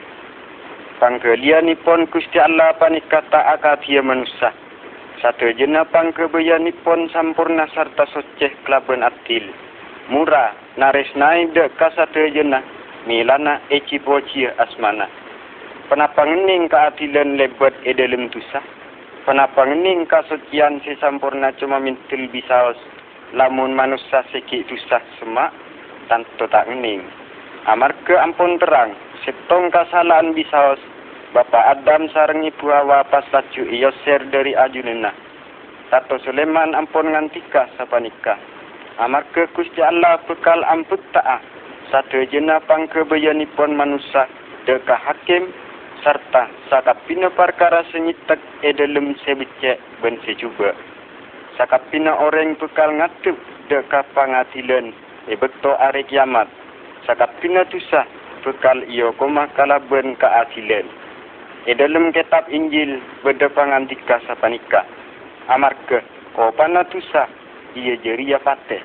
Pangkelian 0.97 1.69
pon 1.85 2.09
kusti 2.09 2.41
Allah 2.41 2.73
panika 2.81 3.21
tak 3.29 3.45
akatia 3.59 4.01
manusia. 4.01 4.49
Satu 5.21 5.53
jenapang 5.53 6.11
kebayan 6.17 6.65
pon 6.81 7.07
sampurna 7.13 7.69
sarta 7.71 8.09
soceh 8.09 8.51
kelaban 8.65 9.05
atil. 9.05 9.47
Mura 10.09 10.55
naris 10.75 11.07
naik 11.15 11.53
dek 11.53 11.77
ka 11.77 11.93
satu 11.93 12.25
jenah. 12.33 12.63
Milana 13.03 13.59
eci 13.67 13.99
boci 13.99 14.47
asmana. 14.47 15.11
Penapa 15.91 16.23
ngening 16.23 16.71
ka 16.71 16.87
atilan 16.87 17.35
lebat 17.35 17.75
edelem 17.83 18.31
tusa. 18.31 18.63
Penapa 19.27 19.67
ngening 19.67 20.07
ka 20.07 20.23
socian 20.31 20.79
si 20.87 20.95
sampurna 21.03 21.51
cuma 21.59 21.83
mintil 21.83 22.31
bisaos. 22.31 22.79
Lamun 23.35 23.75
manusia 23.75 24.23
seki 24.31 24.63
tusa 24.71 25.03
semak. 25.19 25.51
Tanto 26.07 26.47
tak 26.47 26.71
ngening. 26.71 27.03
Amar 27.67 27.91
ke 28.07 28.15
ampun 28.15 28.55
terang. 28.55 28.95
Setong 29.27 29.67
kasalahan 29.67 30.31
bisaos. 30.31 30.79
Bapa 31.35 31.75
Adam 31.75 32.07
sarang 32.15 32.47
ibu 32.47 32.71
Hawa 32.71 33.03
pas 33.11 33.27
laju 33.35 33.67
iyo 33.67 33.91
ser 34.07 34.23
dari 34.31 34.55
ajunena. 34.55 35.11
Tato 35.91 36.23
Sulaiman 36.23 36.71
ampun 36.71 37.11
ngantika 37.11 37.67
sapa 37.75 37.99
nikah. 37.99 38.39
Amar 38.95 39.27
ke 39.35 39.51
Gusti 39.51 39.83
Allah 39.83 40.23
bekal 40.23 40.63
amput 40.71 41.03
ta'a. 41.11 41.52
Satu 41.93 42.25
jena 42.33 42.57
pang 42.65 42.89
kebayanipun 42.89 43.77
manusia 43.77 44.25
deka 44.65 44.97
hakim 44.97 45.53
serta 46.01 46.49
sakapina 46.65 47.29
perkara 47.29 47.85
senyitek 47.93 48.41
edelem 48.65 49.13
sebecek 49.21 49.77
ben 50.01 50.17
sejuba. 50.25 50.73
Sakapina 51.53 52.17
orang 52.17 52.57
bekal 52.57 52.97
ngatup 52.97 53.37
deka 53.69 54.09
pangatilan 54.17 54.89
e 55.29 55.37
bekto 55.37 55.77
are 55.77 56.01
kiamat. 56.09 56.49
Sakapina 57.05 57.61
tusah 57.69 58.09
bekal 58.41 58.81
iyo 58.89 59.13
koma 59.21 59.45
kalaben 59.53 60.17
keasilan. 60.17 60.89
Di 61.69 61.77
dalam 61.77 62.09
kitab 62.09 62.49
Injil 62.49 63.05
berdepangan 63.21 63.85
tiga 63.85 64.17
sapanika. 64.25 64.81
Amarga 65.45 66.01
kau 66.33 66.49
panah 66.57 66.89
tusa 66.89 67.29
ia 67.77 68.01
jeria 68.01 68.41
pate. 68.41 68.81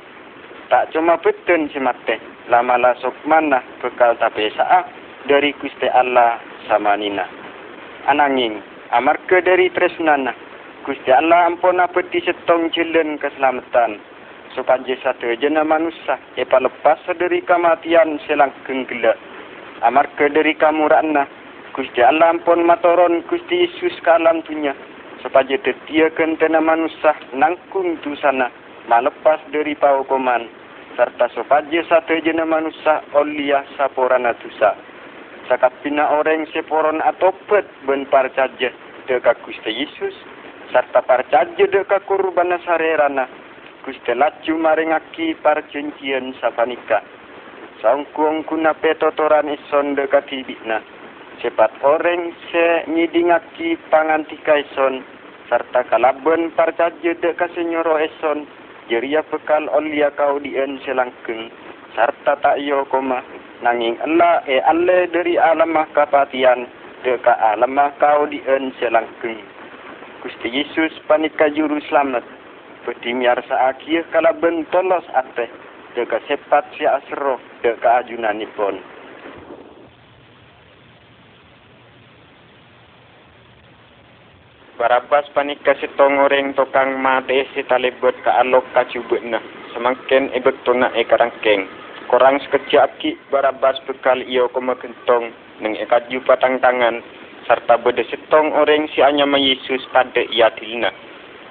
Tak 0.68 0.92
cuma 0.92 1.16
beten 1.16 1.72
si 1.72 1.80
mate. 1.80 2.37
Lamala 2.48 2.96
sokmana 2.98 3.60
bekal 3.84 4.16
tapi 4.16 4.48
saat 4.56 4.88
dari 5.28 5.52
Gusti 5.60 5.86
Allah 5.92 6.40
sama 6.66 6.96
nina. 6.96 7.28
Ananging 8.08 8.64
amarga 8.90 9.44
dari 9.44 9.68
tresnana 9.68 10.32
Gusti 10.88 11.12
Allah 11.12 11.52
ampun 11.52 11.76
peti 11.92 12.24
setong 12.24 12.72
jelen 12.72 13.20
keselamatan. 13.20 14.00
Supaya 14.56 14.96
satu 15.04 15.28
jena 15.36 15.60
manusia 15.60 16.16
epa 16.40 16.56
lepas 16.58 16.98
dari 17.20 17.44
kematian 17.44 18.16
selangkeng 18.24 18.88
gelak. 18.88 19.20
Amarga 19.84 20.32
dari 20.32 20.56
kamu 20.56 20.88
rana 20.88 21.28
Gusti 21.76 22.00
Allah 22.00 22.32
ampun 22.32 22.64
matoron 22.64 23.20
Gusti 23.28 23.68
Yesus 23.68 23.94
ke 24.00 24.10
alam 24.10 24.40
tunya 24.42 24.72
supaya 25.20 25.54
tetiakan 25.60 26.40
tanah 26.40 26.64
manusia 26.64 27.12
nangkung 27.36 28.00
tu 28.00 28.16
sana. 28.16 28.48
Malepas 28.88 29.44
dari 29.52 29.76
paukoman 29.76 30.48
serta 30.98 31.30
supaya 31.30 31.86
satu 31.86 32.18
jena 32.26 32.42
manusia 32.42 33.06
olia 33.14 33.62
saporana 33.78 34.34
tusa. 34.42 34.74
Sakat 35.46 35.70
pina 35.86 36.10
orang 36.18 36.42
seporon 36.50 36.98
atopet 37.06 37.62
ben 37.86 38.02
parcaja 38.10 38.74
deka 39.06 39.38
Gusti 39.46 39.70
Yesus 39.70 40.12
serta 40.74 41.06
parcaja 41.06 41.70
deka 41.70 42.02
kurbana 42.02 42.58
sarerana 42.66 43.30
Gusti 43.86 44.10
laju 44.10 44.58
maringaki 44.58 45.38
parcencian 45.38 46.34
sapanika. 46.42 47.06
Sangkuang 47.78 48.42
kuna 48.42 48.74
petotoran 48.74 49.54
ison 49.54 49.94
deka 49.94 50.26
tibikna 50.26 50.82
cepat 51.38 51.70
orang 51.86 52.34
se 52.50 52.90
nyidingaki 52.90 53.78
pangantika 53.94 54.58
eson 54.58 55.06
serta 55.46 55.86
kalaben 55.86 56.50
parcaje 56.58 57.14
de 57.14 57.30
kasenyoro 57.38 57.94
eson 58.02 58.42
jeria 58.88 59.22
bekal 59.28 59.68
olia 59.70 60.10
kau 60.16 60.40
dien 60.40 60.80
selangkeng. 60.82 61.52
Serta 61.94 62.36
tak 62.40 62.58
yo 62.64 62.88
koma. 62.88 63.20
Nanging 63.62 64.00
Allah 64.02 64.42
e 64.48 64.58
alle 64.64 65.06
dari 65.12 65.36
alamah 65.36 65.86
kapatian. 65.92 66.66
De 67.04 67.14
ka 67.22 67.36
alamah 67.54 67.94
kau 68.00 68.26
dien 68.26 68.74
selangkeng. 68.80 69.38
Gusti 70.24 70.48
Yesus 70.50 70.92
panika 71.06 71.46
juru 71.52 71.78
selamat. 71.86 72.24
Petimiar 72.88 73.38
saakhir 73.46 74.08
kalaben 74.10 74.66
tolos 74.72 75.04
ate. 75.14 75.46
De 75.94 76.02
ka 76.08 76.18
sepat 76.26 76.66
si 76.74 76.88
asro 76.88 77.38
de 77.62 77.76
ka 77.78 78.02
Barabas 84.78 85.26
panika 85.34 85.74
si 85.82 85.90
tongoreng 85.98 86.54
tokang 86.54 87.02
mate 87.02 87.50
si 87.50 87.66
talibut 87.66 88.14
ka 88.22 88.38
alok 88.46 88.62
ka 88.70 88.86
cubutna. 88.86 89.42
Semakin 89.74 90.30
ibet 90.38 90.54
tuna 90.62 90.94
e 90.94 91.02
karangkeng. 91.02 91.66
Korang 92.06 92.38
sekejap 92.46 92.94
ki 93.02 93.18
barabas 93.26 93.74
bekal 93.90 94.22
iyo 94.22 94.46
kuma 94.54 94.78
kentong 94.78 95.34
neng 95.58 95.74
e 95.74 95.82
kaju 95.82 96.22
patang 96.22 96.62
tangan 96.62 97.02
serta 97.50 97.74
beda 97.82 98.06
setong 98.06 98.54
orang 98.54 98.86
si 98.94 99.02
anyama 99.02 99.34
Yesus 99.34 99.82
pada 99.90 100.22
ia 100.30 100.46
tilna. 100.54 100.94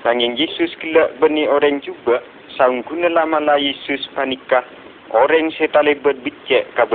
Sanging 0.07 0.39
Yesus 0.39 0.71
kila 0.79 1.19
beni 1.19 1.51
orang 1.51 1.83
juga 1.83 2.23
saung 2.55 2.79
guna 2.87 3.11
lama 3.11 3.43
la 3.43 3.59
Yesus 3.59 4.07
panika 4.15 4.63
orang 5.11 5.51
si 5.51 5.67
talibut 5.67 6.15
bicek 6.23 6.71
ka. 6.79 6.87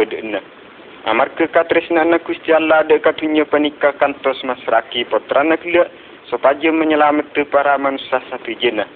Amar 1.02 1.34
ke 1.36 1.44
katresna 1.52 2.08
na 2.08 2.22
Gusti 2.24 2.56
Allah 2.56 2.88
de 2.88 2.96
katunya 3.04 3.44
panika 3.44 3.92
kantos 4.00 4.40
masraki 4.48 5.04
potrana 5.04 5.60
kila 5.60 5.84
supaya 6.32 6.72
menyelamatkan 6.72 7.44
para 7.52 7.76
manusia 7.76 8.24
satu 8.32 8.56
jenah. 8.56 8.88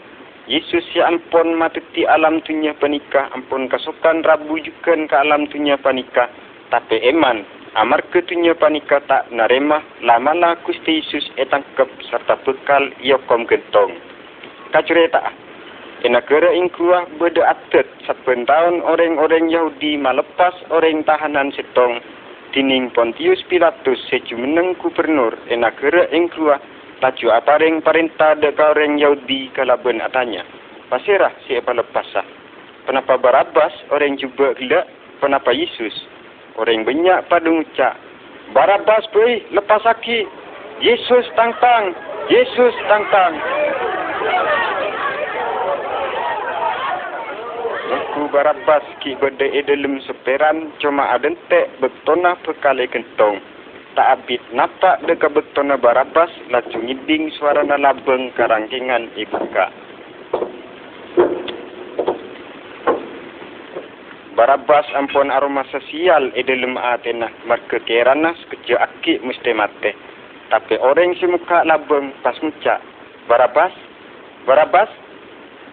Yesus 0.49 0.88
ya 0.96 1.05
ampun 1.11 1.59
matuti 1.61 2.09
alam 2.09 2.40
tunya 2.40 2.72
panika, 2.72 3.29
ampun 3.37 3.68
kasukan 3.68 4.25
rabu 4.25 4.57
juga 4.57 4.96
ke 4.96 5.12
alam 5.12 5.44
tunya 5.53 5.77
panika. 5.77 6.33
Tapi 6.72 6.96
eman, 7.12 7.44
amar 7.77 8.01
ketunya 8.09 8.57
panika 8.57 9.05
tak 9.05 9.29
narema, 9.29 9.85
lama 10.01 10.33
lah 10.33 10.57
Gusti 10.64 11.05
Yesus 11.05 11.29
etangkep 11.37 11.90
serta 12.09 12.40
bekal 12.46 12.88
yokom 13.05 13.44
gentong. 13.44 14.01
Kacureta, 14.70 15.35
negara 16.07 16.55
ingkuah 16.55 17.11
beda 17.18 17.42
atet 17.51 17.90
saben 18.07 18.46
tahun 18.46 18.87
orang-orang 18.87 19.51
Yahudi 19.51 19.99
malepas 19.99 20.55
orang 20.70 21.03
tahanan 21.03 21.51
setong 21.51 21.99
dining 22.55 22.94
Pontius 22.94 23.42
Pilatus 23.51 23.99
sejumeneng 24.07 24.79
gubernur 24.79 25.35
negara 25.51 26.07
ingkuah 26.14 26.62
Tacu 26.97 27.29
aparing 27.29 27.85
perintah 27.85 28.33
de 28.41 28.57
orang 28.57 28.97
Yahudi 28.97 29.53
kalaban 29.53 30.01
atanya. 30.01 30.41
Pasirah 30.89 31.29
si 31.45 31.53
apa 31.53 31.77
lepasah. 31.77 32.25
Kenapa 32.89 33.21
Barabas 33.21 33.75
orang 33.93 34.17
cuba 34.17 34.57
gila? 34.57 34.81
Kenapa 35.21 35.53
Yesus? 35.53 35.93
Orang 36.57 36.89
banyak 36.89 37.29
pada 37.29 37.53
ucap. 37.53 38.01
Barabas 38.57 39.05
pergi 39.13 39.45
lepas 39.53 39.85
aki. 39.85 40.25
Yesus 40.81 41.29
tangtang. 41.37 41.93
Yesus 42.33 42.73
tangtang. 42.89 43.45
Aku 47.93 48.33
Barabas 48.33 48.89
ki 49.05 49.21
berde 49.21 49.53
dalam 49.69 50.01
seperan 50.09 50.73
cuma 50.81 51.13
adentek 51.13 51.77
betona 51.77 52.41
pekali 52.41 52.89
kentong 52.89 53.37
tak 53.97 54.21
abit 54.21 54.45
napak 54.53 55.01
de 55.09 55.17
kabetona 55.17 55.81
barabas 55.81 56.29
laju 56.53 56.79
ngiding 56.85 57.33
suara 57.41 57.65
na 57.65 57.81
labeng 57.81 58.29
karangkingan 58.37 59.09
ibuka. 59.17 59.73
Barabas 64.37 64.85
ampun 64.93 65.33
aroma 65.33 65.65
sosial 65.73 66.29
e 66.37 66.45
dalam 66.45 66.77
atena 66.77 67.33
marke 67.49 67.81
kerana 67.89 68.37
sekejap 68.37 68.85
aki 68.85 69.25
mesti 69.25 69.57
mate. 69.57 69.97
Tapi 70.53 70.77
orang 70.77 71.17
si 71.17 71.25
muka 71.25 71.65
labeng 71.65 72.13
pas 72.21 72.37
muka. 72.45 72.77
Barabas, 73.27 73.73
Barabas, 74.45 74.93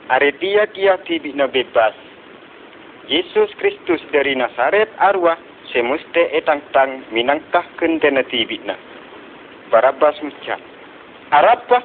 are 0.08 0.32
dia 0.40 0.64
kia 0.72 0.96
tibi 1.04 1.36
na 1.36 1.52
bebas. 1.52 1.94
Yesus 3.12 3.52
Kristus 3.60 4.00
dari 4.16 4.32
Nazaret 4.34 4.88
arwah 4.96 5.36
semuste 5.74 6.30
etang-tang 6.38 7.02
minangkah 7.10 7.66
kentena 7.82 8.22
tibitna. 8.30 8.78
Barabas 9.74 10.14
mucat. 10.22 10.62
Arapa? 11.34 11.82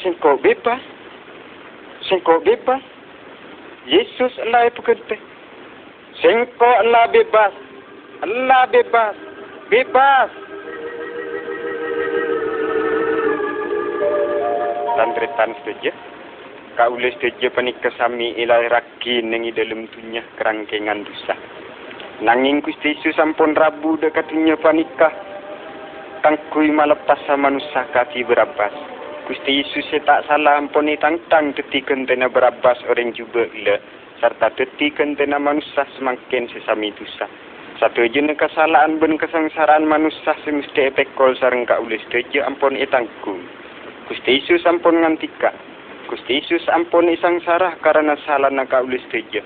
Singko 0.00 0.38
bebas? 0.38 0.78
Singko 2.06 2.38
bebas? 2.46 2.80
Yesus 3.90 4.30
Allah 4.46 4.70
itu 4.70 4.80
kente. 4.86 5.18
Singko 6.22 6.70
Allah 6.86 7.10
bebas. 7.10 7.52
Allah 8.22 8.62
bebas. 8.70 9.18
Bebas. 9.66 10.30
Tantretan 14.94 15.50
setuju. 15.60 15.90
Kau 16.78 16.94
boleh 16.94 17.10
setuju 17.18 17.50
panik 17.50 17.82
kesami 17.82 18.38
ilai 18.38 18.70
rakin 18.70 19.34
nengi 19.34 19.50
dalam 19.50 19.90
tunya 19.90 20.22
kerangkengan 20.38 21.02
dosa. 21.02 21.34
Nanging 22.20 22.60
Gusti 22.60 22.92
Yesus 22.92 23.16
sampun 23.16 23.56
rabu 23.56 23.96
dekatnya 23.96 24.52
panika. 24.60 25.08
Tangkui 26.20 26.68
malepas 26.68 27.16
sama 27.24 27.48
manusia 27.48 27.88
kaki 27.96 28.28
berabas. 28.28 28.76
Gusti 29.24 29.64
Yesus 29.64 29.88
tak 30.04 30.28
salah 30.28 30.60
ampuni 30.60 31.00
tangtang 31.00 31.56
teti 31.56 31.80
kentena 31.80 32.28
berabas 32.28 32.76
orang 32.92 33.16
juga 33.16 33.48
ila. 33.48 33.80
Serta 34.20 34.52
teti 34.52 34.92
kentena 34.92 35.40
manusia 35.40 35.88
semakin 35.96 36.44
sesami 36.52 36.92
dosa. 36.92 37.24
Satu 37.80 38.04
jenis 38.04 38.36
kesalahan 38.36 39.00
ben 39.00 39.16
kesengsaraan 39.16 39.88
manusia 39.88 40.36
semesti 40.44 40.92
epekol 40.92 41.32
sarang 41.40 41.64
ka 41.64 41.80
ulis 41.80 42.04
teja 42.12 42.44
ampun 42.44 42.76
etangku. 42.76 43.40
Gusti 44.12 44.44
Yesus 44.44 44.68
ampun 44.68 45.00
ngantika. 45.00 45.56
Gusti 46.04 46.44
Yesus 46.44 46.68
ampun 46.68 47.08
isang 47.08 47.40
sarah 47.48 47.80
karena 47.80 48.12
salah 48.28 48.52
na 48.52 48.68
ka 48.68 48.84
ulis 48.84 49.00
teja. 49.08 49.40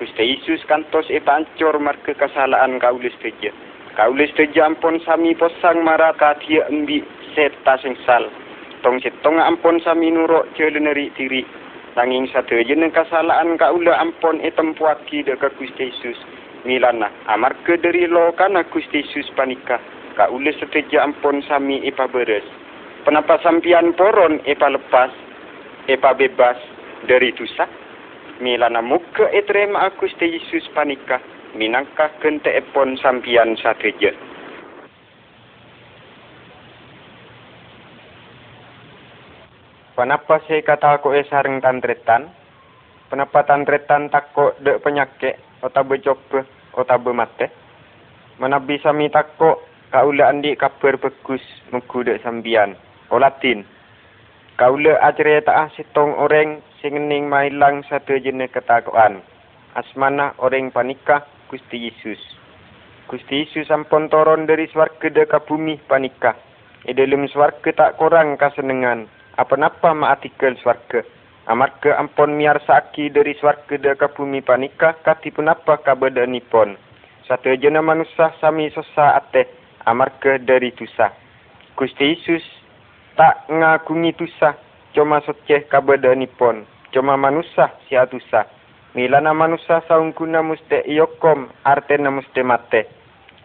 Gusti 0.00 0.32
Yesus 0.32 0.64
kantos 0.64 1.04
eta 1.12 1.44
ancor 1.44 1.76
marke 1.76 2.16
kesalahan 2.16 2.80
kaulis 2.80 3.12
teja. 3.20 3.52
Kaulis 4.00 4.32
teja 4.32 4.64
ampun 4.64 4.96
sami 5.04 5.36
posang 5.36 5.84
mara 5.84 6.16
katia 6.16 6.64
embi 6.72 7.04
seta 7.36 7.76
sengsal. 7.84 8.32
Tong 8.80 8.96
setong 9.04 9.36
ampun 9.36 9.76
sami 9.84 10.08
nurok 10.08 10.48
celeneri 10.56 11.12
tiri. 11.12 11.44
Tanging 11.92 12.32
satu 12.32 12.56
jene 12.64 12.88
kesalahan 12.88 13.60
kaula 13.60 14.00
ampun 14.00 14.40
etem 14.40 14.72
puaki 14.72 15.20
deka 15.20 15.52
Gusti 15.60 15.92
Yesus. 15.92 16.16
Milana 16.64 17.12
amar 17.28 17.52
ke 17.68 17.76
dari 17.76 18.08
lo 18.08 18.32
kana 18.40 18.64
Gusti 18.72 19.04
Yesus 19.04 19.28
panika. 19.36 19.76
Kaulis 20.16 20.56
seteja 20.64 21.04
ampun 21.04 21.44
sami 21.44 21.84
epa 21.84 22.08
beres. 22.08 22.48
Kenapa 23.04 23.36
sampian 23.44 23.92
poron 24.00 24.40
epa 24.48 24.72
lepas, 24.72 25.12
epa 25.92 26.16
bebas 26.16 26.56
dari 27.04 27.36
tusak? 27.36 27.68
Milana 28.40 28.80
muka 28.80 29.28
etrem 29.30 29.76
aku 29.76 30.08
ste 30.08 30.40
Yesus 30.40 30.64
panika 30.72 31.20
minangka 31.54 32.08
kente 32.24 32.48
epon 32.50 32.96
sampian 32.96 33.54
sateja. 33.60 34.16
Kenapa 40.00 40.40
saya 40.48 40.64
kata 40.64 40.96
aku 40.96 41.12
esareng 41.12 41.60
tantretan? 41.60 42.32
Kenapa 43.12 43.44
tantretan 43.44 44.08
takut 44.08 44.56
dek 44.64 44.80
penyakit 44.80 45.36
atau 45.60 45.84
becoba 45.84 46.40
otabe 46.72 47.12
mate. 47.12 47.52
Manabi 48.40 48.80
sami 48.80 49.12
takok 49.12 49.60
kaula 49.92 50.32
andi 50.32 50.56
kaper 50.56 50.96
bagus 50.96 51.44
muku 51.68 52.00
dek 52.08 52.24
sambian. 52.24 52.72
O 53.12 53.20
Latin. 53.20 53.79
Kaula 54.60 55.00
ajre 55.00 55.40
taah 55.40 55.72
sitong 55.72 56.20
orang 56.20 56.60
sing 56.84 56.92
ngening 56.92 57.32
mailang 57.32 57.80
satu 57.88 58.20
jenis 58.20 58.52
ketakuan. 58.52 59.24
Asmana 59.72 60.36
orang 60.36 60.68
panika 60.68 61.24
Gusti 61.48 61.88
Yesus. 61.88 62.20
Gusti 63.08 63.40
Yesus 63.48 63.72
sampun 63.72 64.12
toron 64.12 64.44
dari 64.44 64.68
swarga 64.68 65.08
deka 65.08 65.40
bumi 65.48 65.80
panika. 65.88 66.36
E 66.84 66.92
dalam 66.92 67.24
swarga 67.32 67.72
tak 67.72 67.96
kurang 67.96 68.36
kasenengan. 68.36 69.08
Apa-apa 69.40 69.96
ma 69.96 70.12
artikel 70.12 70.52
swarga. 70.60 71.08
Amarga 71.48 71.96
ampun 71.96 72.36
miar 72.36 72.60
saki 72.68 73.08
dari 73.08 73.32
swarga 73.40 73.80
deka 73.80 74.12
bumi 74.12 74.44
panika 74.44 74.92
kati 75.00 75.32
penapa 75.32 75.80
kabadanipun. 75.80 76.76
Satu 77.24 77.48
jena 77.56 77.80
manusia 77.80 78.36
sami 78.44 78.68
sosa 78.76 79.24
ate 79.24 79.48
amarga 79.88 80.36
dari 80.36 80.68
tusa. 80.76 81.16
Gusti 81.80 82.12
Yesus 82.12 82.59
tak 83.16 83.46
ngagungi 83.50 84.14
tusa 84.14 84.58
cuma 84.94 85.22
soceh 85.22 85.66
kabadanipun. 85.70 86.66
Cuma 86.90 87.14
manusia 87.14 87.70
si 87.86 87.94
atusa. 87.94 88.46
Milana 88.94 89.30
manusia 89.30 89.78
saungkuna 89.86 90.42
muste 90.42 90.82
iyokom 90.82 91.46
artena 91.62 92.10
muste 92.10 92.42
mate. 92.42 92.90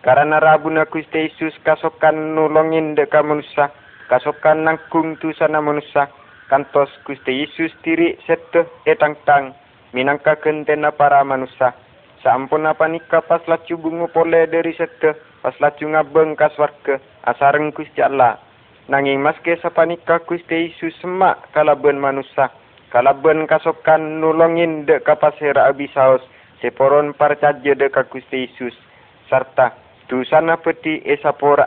Karena 0.02 0.38
rabuna 0.38 0.86
Gusti 0.86 1.30
Yesus 1.30 1.54
kasokan 1.66 2.38
nulongin 2.38 2.94
deka 2.94 3.26
manusia, 3.26 3.74
kasokan 4.06 4.62
nangkung 4.62 5.18
tu 5.18 5.34
sana 5.34 5.62
manusia, 5.62 6.10
kantos 6.46 6.94
Gusti 7.10 7.42
Yesus 7.42 7.74
diri 7.82 8.14
sete 8.30 8.70
etang 8.86 9.18
tang, 9.26 9.58
minangka 9.98 10.38
kentena 10.38 10.94
para 10.94 11.26
manusia. 11.26 11.74
Sampun 12.22 12.70
apa 12.70 12.86
nikah 12.86 13.26
pas 13.26 13.42
lacu 13.50 13.82
bungu 13.82 14.06
pole 14.10 14.46
dari 14.46 14.78
sete, 14.78 15.18
pas 15.42 15.58
lacu 15.58 15.90
ngabeng 15.90 16.38
kaswarke, 16.38 17.02
asareng 17.26 17.74
Gusti 17.74 18.02
Allah. 18.06 18.45
Nanging 18.86 19.18
maske 19.18 19.58
sapanika 19.66 20.22
Gusti 20.30 20.70
Yesus 20.70 20.94
semak 21.02 21.50
kalaben 21.58 21.98
manusia, 21.98 22.54
kalaben 22.94 23.50
kasokan 23.50 24.22
nulongin 24.22 24.86
deka 24.86 25.18
pasera 25.18 25.66
abisaos, 25.66 26.22
seporon 26.62 27.18
parcaje 27.18 27.74
deka 27.74 28.06
Gusti 28.06 28.46
Yesus, 28.46 28.78
serta 29.26 29.74
dusana 30.06 30.62
peti 30.62 31.02
esapora 31.02 31.66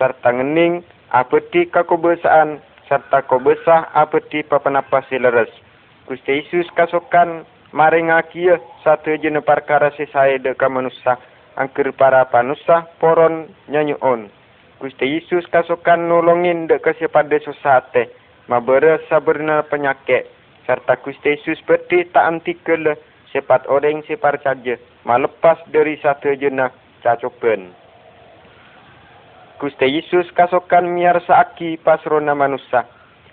serta 0.00 0.32
ngening 0.32 0.80
apeti 1.12 1.68
kakobesaan 1.68 2.64
serta 2.88 3.20
kobesah 3.28 3.92
apeti 3.92 4.40
papanapa 4.40 5.04
sileres. 5.12 5.52
Gusti 6.08 6.40
Yesus 6.48 6.64
kasokan 6.72 7.44
maring 7.76 8.08
akia 8.08 8.56
satu 8.80 9.12
jenis 9.20 9.44
perkara 9.44 9.92
sesaya 10.00 10.40
deka 10.40 10.72
manusia 10.72 11.20
angker 11.60 11.92
para 11.92 12.24
panusa 12.32 12.88
poron 12.96 13.52
nyanyuon. 13.68 14.32
Gusti 14.84 15.16
Yesus 15.16 15.48
kasokan 15.48 16.12
nolongin 16.12 16.68
deka 16.68 16.92
sepada 17.00 17.40
sosate 17.40 18.12
mabere 18.52 19.00
saberna 19.08 19.64
penyakit 19.64 20.28
serta 20.68 21.00
Gusti 21.00 21.40
Yesus 21.40 21.56
peti 21.64 22.04
tak 22.12 22.28
antikele 22.28 23.00
sepat 23.32 23.64
orang 23.72 24.04
separ 24.04 24.36
saja 24.44 24.76
malepas 25.08 25.56
dari 25.72 25.96
satu 26.04 26.36
jenis 26.36 26.68
cacopen. 27.00 27.72
Gusti 29.56 29.88
Yesus 29.88 30.28
kasokan 30.36 30.92
miar 30.92 31.16
saaki 31.24 31.80
pasrona 31.80 32.36
manusia. 32.36 32.84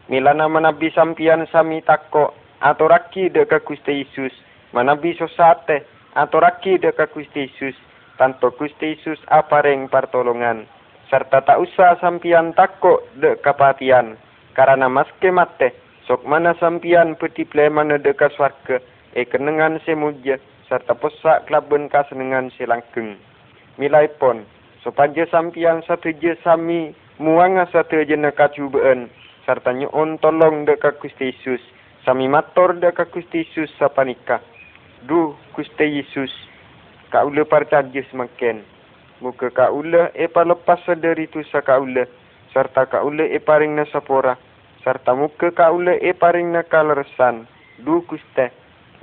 Milana 0.07 0.47
manabi 0.47 0.87
sampian 0.95 1.43
sami 1.51 1.83
tako 1.83 2.31
atau 2.63 2.87
raki 2.87 3.27
deka 3.27 3.59
Gusti 3.59 4.07
Yesus. 4.07 4.31
Manabi 4.71 5.19
sosate 5.19 5.83
atau 6.15 6.39
raki 6.39 6.79
deka 6.79 7.11
Gusti 7.11 7.51
Yesus. 7.51 7.75
Tanto 8.15 8.55
Gusti 8.55 8.95
Yesus 8.95 9.19
apareng 9.27 9.91
partolongan. 9.91 10.79
Serta 11.11 11.43
tak 11.43 11.59
usah 11.59 11.99
sampian 11.99 12.55
tako 12.55 13.03
deka 13.19 13.51
patian. 13.51 14.15
Karena 14.55 14.87
maske 14.87 15.27
mate. 15.27 15.75
Sok 16.07 16.23
mana 16.23 16.55
sampian 16.55 17.19
peti 17.19 17.43
play 17.43 17.67
mana 17.67 17.99
deka 17.99 18.31
swarga. 18.31 18.79
E 19.11 19.27
kenengan 19.27 19.83
semuja. 19.83 20.39
Serta 20.71 20.95
posak 20.95 21.51
kelaben 21.51 21.91
kasenengan 21.91 22.47
selangkeng 22.55 23.19
milai 23.75 24.07
pon. 24.23 24.47
Supaya 24.87 25.27
sampian 25.27 25.83
satu 25.83 26.15
je 26.15 26.39
sami 26.47 26.95
muanga 27.19 27.67
satu 27.75 27.99
je 28.07 28.15
nak 28.15 28.39
cubaan. 28.55 29.11
Serta 29.43 29.75
nyon 29.75 30.15
tolong 30.23 30.63
deka 30.63 30.95
Gusti 30.95 31.35
Yesus. 31.35 31.59
Sami 32.07 32.31
mator 32.31 32.79
deka 32.79 33.03
Gusti 33.11 33.43
Yesus 33.43 33.67
sapanika. 33.75 34.39
Du 35.03 35.35
Gusti 35.51 35.99
Yesus. 35.99 36.31
Kaula 37.11 37.43
percaya 37.43 37.99
semakin. 38.07 38.63
Muka 39.21 39.53
kaula 39.53 40.09
epa 40.17 40.41
lepas 40.41 40.81
sedari 40.81 41.29
tu 41.29 41.45
sa 41.53 41.61
kaula. 41.61 42.09
Serta 42.49 42.89
kaula 42.89 43.21
e 43.29 43.37
paring 43.37 43.77
na 43.77 43.85
sapora. 43.85 44.33
Serta 44.81 45.13
muka 45.13 45.53
kaula 45.53 45.93
e 46.01 46.09
paring 46.17 46.49
na 46.49 46.65
kalresan. 46.65 47.45
Du 47.85 48.01
Gusti. 48.09 48.49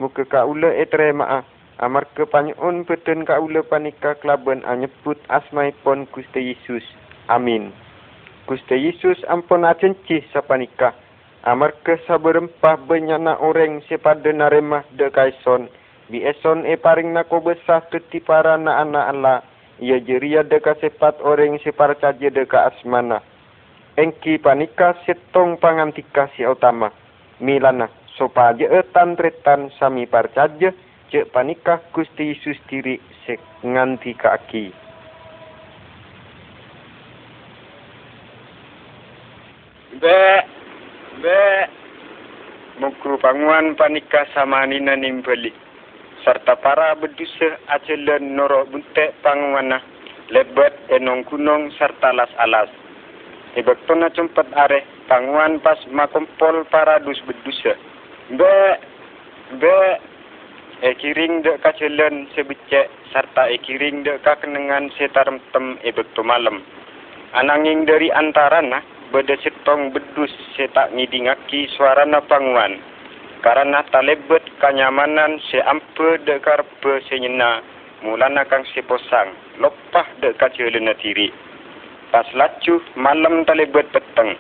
Muka 0.03 0.27
kaula 0.27 0.75
e 0.75 0.85
terima 0.91 1.47
Amar 1.79 2.11
kepanyun 2.19 2.83
petun 2.83 3.23
kaula 3.23 3.63
panika 3.63 4.19
kelaban 4.19 4.67
anyebut 4.67 5.15
asmai 5.31 5.71
pon 5.87 6.11
Gusti 6.11 6.51
Yesus. 6.51 6.83
Amin. 7.31 7.71
Gusti 8.51 8.75
Yesus 8.75 9.23
ampun 9.31 9.63
acenci 9.63 10.27
sapanika. 10.35 10.99
Amar 11.47 11.79
ke 11.87 11.95
saberempah 12.11 12.83
benyana 12.91 13.39
orang 13.39 13.79
sepada 13.87 14.27
naremah 14.35 14.83
de 14.99 15.07
kaison. 15.15 15.71
Bi 16.11 16.27
eson 16.27 16.67
e 16.67 16.75
paring 16.75 17.15
nako 17.15 17.47
besah 17.47 17.87
teti 17.95 18.19
para 18.19 18.59
na 18.59 18.83
anak 18.83 19.07
Allah. 19.15 19.39
Ia 19.79 20.03
jeria 20.03 20.43
deka 20.43 20.75
sepat 20.83 21.23
orang 21.23 21.63
separ 21.63 21.95
caje 22.03 22.35
deka 22.35 22.67
asmana. 22.75 23.23
Engki 23.95 24.39
panika 24.43 24.99
setong 25.07 25.59
pangantika 25.63 26.27
si 26.35 26.43
utama. 26.43 26.91
Milana 27.39 27.87
sopaje 28.19 28.67
etan 28.67 29.15
tretan 29.15 29.71
sami 29.79 30.11
parcaje 30.11 30.75
cek 31.15 31.31
panikah 31.31 31.79
Gusti 31.95 32.35
Yesus 32.35 32.59
diri 32.67 32.99
sek 33.23 33.39
nganti 33.63 34.13
kaki. 34.19 34.75
Be, 39.99 40.23
be, 41.23 41.43
mukru 42.83 43.19
panguan 43.23 43.79
panikah 43.79 44.27
sama 44.35 44.67
nina 44.67 44.99
nimbeli. 44.99 45.68
Serta 46.25 46.59
para 46.59 46.95
bedusa 46.99 47.59
acelen 47.71 48.35
noro 48.35 48.67
bunte 48.67 49.15
panguana 49.23 49.79
lebet 50.29 50.75
enong 50.93 51.25
kunong 51.25 51.73
serta 51.79 52.13
las 52.13 52.31
alas. 52.37 52.69
Ibak 53.57 53.89
tona 53.89 54.13
cempet 54.13 54.47
are 54.55 54.85
panguan 55.09 55.59
pas 55.63 55.81
makompol 55.89 56.69
para 56.69 57.01
dus 57.01 57.19
bedusa. 57.25 57.75
Be, 58.37 58.55
be, 59.57 59.77
e 60.85 60.95
kiring 60.95 61.43
de 61.43 61.59
ka 61.59 61.73
celen 61.75 62.29
sebecek 62.37 62.87
serta 63.11 63.51
e 63.51 63.59
kiring 63.59 64.05
de 64.07 64.21
ka 64.23 64.39
kenengan 64.39 64.93
setarem 64.95 65.43
tem 65.51 65.81
e 65.83 65.91
bekto 65.91 66.23
malam. 66.23 66.63
Ananging 67.35 67.83
dari 67.89 68.13
antarana 68.15 68.85
beda 69.11 69.35
setong 69.43 69.91
bedus 69.91 70.31
setak 70.55 70.93
ngidingaki 70.95 71.67
suara 71.75 72.05
na 72.05 72.21
panguan. 72.23 72.79
Karena 73.39 73.87
talebet 73.95 74.43
kenyamanan 74.59 75.39
se 75.47 75.63
ampe 75.63 76.19
de 76.27 76.43
karpe 76.43 76.99
senyena 77.07 77.63
mulana 78.03 78.43
kang 78.47 78.67
seposang 78.75 79.31
lopah 79.63 80.07
de 80.19 80.35
ka 80.35 80.51
celen 80.59 80.91
tiri. 80.99 81.31
Pas 82.11 82.27
lacu 82.35 82.83
malam 82.99 83.47
talebet 83.47 83.87
peteng. 83.95 84.35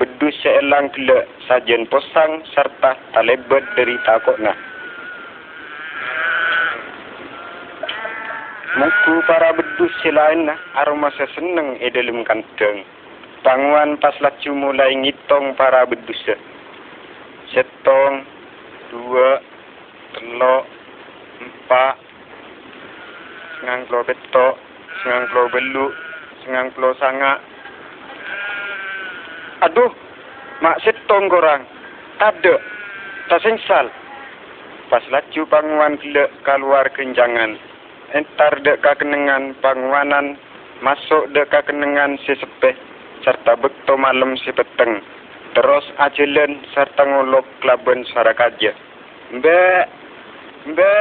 Bedus 0.00 0.32
seelang 0.40 0.88
kele 0.96 1.28
sajen 1.44 1.84
posang 1.86 2.40
serta 2.50 2.96
talebet 3.12 3.62
dari 3.76 3.94
takokna. 4.02 4.56
Muku 8.80 9.14
para 9.28 9.52
bedus 9.52 9.92
selain 10.00 10.48
aroma 10.78 11.12
seseneng 11.14 11.76
e 11.84 11.92
dalam 11.92 12.24
kanteng. 12.24 12.86
Panguan 13.44 14.00
pas 14.00 14.16
lacu 14.24 14.56
mulai 14.56 14.96
ngitong 14.96 15.52
para 15.58 15.84
bedus. 15.84 16.16
Setong, 17.50 18.24
dua, 18.90 19.40
telok, 20.12 20.64
empat, 21.40 21.94
sengang 23.58 23.82
klo 23.88 24.00
betok, 24.04 24.54
sengang 25.00 25.24
klo 25.30 25.42
beluk, 25.48 25.92
sengang 26.44 26.68
klo 26.74 26.90
sangak. 26.98 27.38
Aduh, 29.64 29.92
mak 30.60 30.82
setong 30.82 31.30
korang. 31.30 31.64
Tade, 32.18 32.60
tak 33.32 33.40
sengsal. 33.40 33.88
Pas 34.90 35.06
lacu 35.08 35.46
panguan 35.46 35.96
kelak 36.02 36.34
keluar 36.42 36.84
kenjangan 36.90 37.70
entar 38.10 38.58
dek 38.66 38.82
kenengan 38.98 39.54
panguanan 39.62 40.34
masuk 40.82 41.30
dek 41.30 41.54
kenengan 41.62 42.18
si 42.26 42.34
sepeh 42.34 42.74
serta 43.22 43.54
bekto 43.54 43.94
malam 43.94 44.34
si 44.42 44.50
peteng 44.50 44.98
terus 45.54 45.84
ajilen 45.98 46.62
serta 46.74 47.02
ngulok 47.02 47.46
kelaben 47.58 48.06
suara 48.10 48.34
kaja 48.34 48.70
mbe 49.34 49.58
mbe 50.70 50.92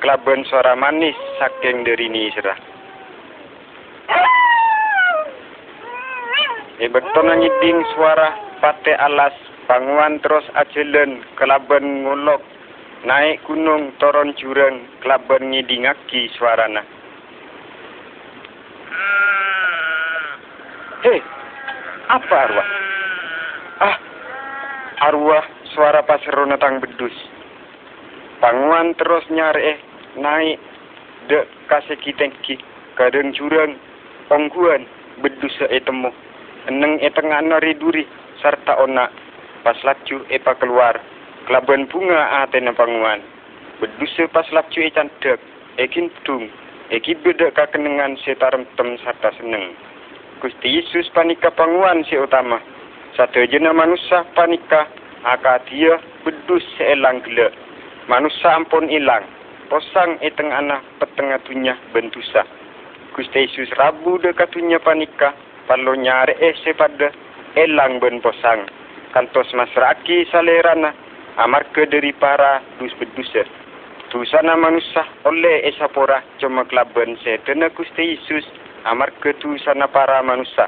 kelaben 0.00 0.42
suara 0.48 0.72
manis 0.74 1.14
saking 1.36 1.84
derini 1.84 2.32
serah. 2.32 2.56
E 6.80 6.88
beton 6.88 7.28
ngiding 7.28 7.84
suara 7.92 8.32
pate 8.64 8.96
alas 8.96 9.36
banguan 9.68 10.16
terus 10.24 10.48
ajelen 10.56 11.20
kelaben 11.36 12.08
ngulok 12.08 12.40
naik 13.04 13.44
gunung 13.44 13.92
toron 14.00 14.32
jurang 14.40 14.88
kelaben 15.04 15.52
ngidingaki 15.52 16.32
suarana. 16.40 16.80
Hei, 21.04 21.20
apa 22.12 22.36
arwah? 22.48 22.68
Ah, 23.80 23.96
arwah 25.08 25.40
suara 25.72 26.04
pasero 26.04 26.44
natang 26.44 26.84
bedus. 26.84 27.16
Banguan 28.36 28.92
terus 28.92 29.24
nyari 29.32 29.72
eh, 29.72 29.78
naik 30.20 30.60
dek 31.32 31.48
kasih 31.64 31.96
kitengki 31.96 32.60
kadang 33.00 33.32
jurang 33.32 33.80
pangguan 34.28 34.84
bedus 35.24 35.56
etemu 35.72 36.12
eneng 36.68 37.00
etengah 37.00 37.40
nari 37.40 37.72
duri 37.72 38.04
serta 38.44 38.76
onak. 38.84 39.08
Pas 39.64 39.80
laju 39.80 40.28
epa 40.28 40.60
keluar 40.60 41.00
kelaban 41.48 41.88
bunga 41.88 42.44
atena 42.44 42.76
panguan 42.76 43.24
bedus 43.80 44.12
pas 44.28 44.44
laju 44.52 44.76
e 44.76 44.92
cantik 44.92 45.40
ekin 45.80 46.12
tung 46.28 46.52
eki 46.92 47.16
beda 47.16 47.48
kakenengan 47.56 48.20
setarem 48.20 48.68
tem 48.76 49.00
serta 49.00 49.32
seneng. 49.40 49.72
Gusti 50.44 50.68
Yesus 50.68 51.08
panika 51.16 51.48
panguan 51.48 52.04
si 52.04 52.20
utama 52.20 52.60
satu 53.18 53.42
jena 53.50 53.74
manusia 53.74 54.22
panika 54.38 54.86
aka 55.26 55.60
dia 55.66 55.98
bedus 56.22 56.62
seelang 56.78 57.20
gila. 57.26 57.50
Manusia 58.06 58.54
ampun 58.54 58.90
ilang 58.90 59.26
posang 59.70 60.18
eteng 60.18 60.50
anak 60.50 60.82
petengah 60.98 61.38
tunya 61.46 61.78
bentusa. 61.94 62.42
Gusti 63.14 63.46
Yesus 63.46 63.70
rabu 63.78 64.18
dekat 64.18 64.50
tunya 64.50 64.82
panika 64.82 65.30
palo 65.70 65.94
nyare 65.94 66.34
eh 66.42 66.54
sepada 66.66 67.14
elang 67.54 68.02
ben 68.02 68.18
posang. 68.18 68.66
Kantos 69.14 69.50
masraki 69.54 70.26
salerana 70.30 70.94
amar 71.38 71.66
ke 71.70 71.86
dari 71.86 72.10
para 72.10 72.62
dus 72.82 72.94
bedusa. 72.98 73.46
Tusana 74.10 74.58
manusia 74.58 75.06
oleh 75.22 75.62
esapora 75.70 76.18
cuma 76.42 76.66
klaben 76.66 77.14
setena 77.22 77.70
Gusti 77.70 78.18
Yesus 78.18 78.42
amar 78.82 79.14
ke 79.22 79.30
tusana 79.38 79.86
para 79.86 80.18
manusia. 80.26 80.66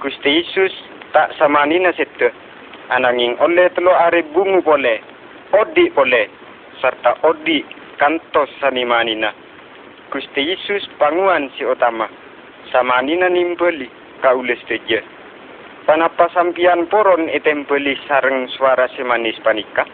Gusti 0.00 0.40
Yesus 0.40 0.72
tak 1.14 1.30
sama 1.38 1.62
nina 1.64 1.94
sete. 1.94 2.34
Ananging 2.90 3.38
oleh 3.40 3.70
telo 3.72 3.94
are 3.94 4.20
bungu 4.34 4.60
boleh, 4.60 5.00
odi 5.56 5.88
boleh, 5.94 6.28
serta 6.82 7.16
odi 7.24 7.64
kantos 7.96 8.50
sanimanina. 8.60 9.32
Gusti 10.12 10.42
Yesus 10.52 10.84
panguan 11.00 11.48
si 11.56 11.64
utama. 11.64 12.10
Sama 12.68 13.00
nina 13.00 13.30
nimbeli 13.30 13.88
kaules 14.20 14.60
teje. 14.68 15.00
Panapa 15.88 16.28
sampian 16.34 16.90
poron 16.90 17.30
etempeli 17.30 17.96
sareng 18.04 18.50
suara 18.52 18.90
semanis 18.92 19.38
panika? 19.40 19.86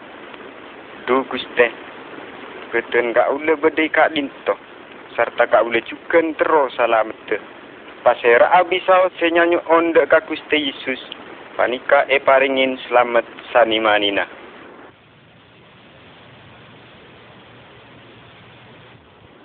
Du 1.07 1.23
Gusti. 1.29 1.67
Keten 2.71 3.11
ka 3.11 3.27
ule 3.31 3.55
bedai 3.59 3.91
kak 3.91 4.11
dinto. 4.15 4.55
Serta 5.15 5.47
ka 5.47 5.63
ule 5.63 5.83
juga 5.83 6.19
terus 6.39 6.75
salamet. 6.75 7.60
Pasera 8.01 8.49
abisau 8.57 9.13
senyanyu 9.21 9.61
onde 9.69 10.01
ka 10.09 10.25
Yesus. 10.57 10.97
Panika 11.53 12.09
e 12.09 12.17
paringin 12.17 12.73
selamat 12.89 13.21
sani 13.53 13.77
manina. 13.77 14.25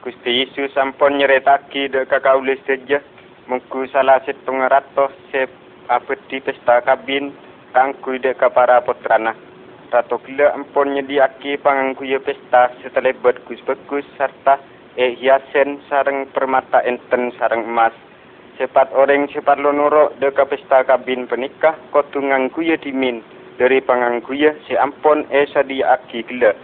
Gusti 0.01 0.41
Yesus 0.41 0.73
sampun 0.73 1.21
nyeretaki 1.21 1.93
de 1.93 2.09
kakaulis 2.09 2.57
saja. 2.65 3.05
Mungku 3.45 3.93
salah 3.93 4.25
setengah 4.25 4.73
ratus 4.73 5.13
se 5.29 5.53
apeti 5.93 6.41
pesta 6.41 6.81
kabin 6.81 7.37
kangku 7.77 8.17
de 8.17 8.33
para 8.41 8.81
putrana. 8.81 9.37
Rato 9.93 10.17
gila 10.25 10.57
ampun 10.57 10.97
nyediaki 10.97 11.61
pangangku 11.61 12.09
pesta 12.25 12.73
setelah 12.81 13.13
berkus-berkus 13.21 14.09
serta 14.17 14.57
eh 14.97 15.13
hiasen 15.13 15.85
sarang 15.93 16.25
permata 16.33 16.81
enten 16.81 17.37
sarang 17.37 17.69
emas 17.69 17.93
Cepat 18.57 18.89
orang 18.97 19.29
cepat 19.29 19.61
lonoro 19.61 20.17
de 20.17 20.33
pesta 20.33 20.81
kabin 20.81 21.29
penikah 21.29 21.77
kotungan 21.93 22.49
kuya 22.49 22.81
dimin. 22.81 23.21
Dari 23.61 23.85
pangang 23.85 24.25
kuya 24.25 24.57
si 24.65 24.73
ampon 24.73 25.29
esa 25.29 25.61
di 25.61 25.85
aki 25.85 26.25
gila. 26.25 26.57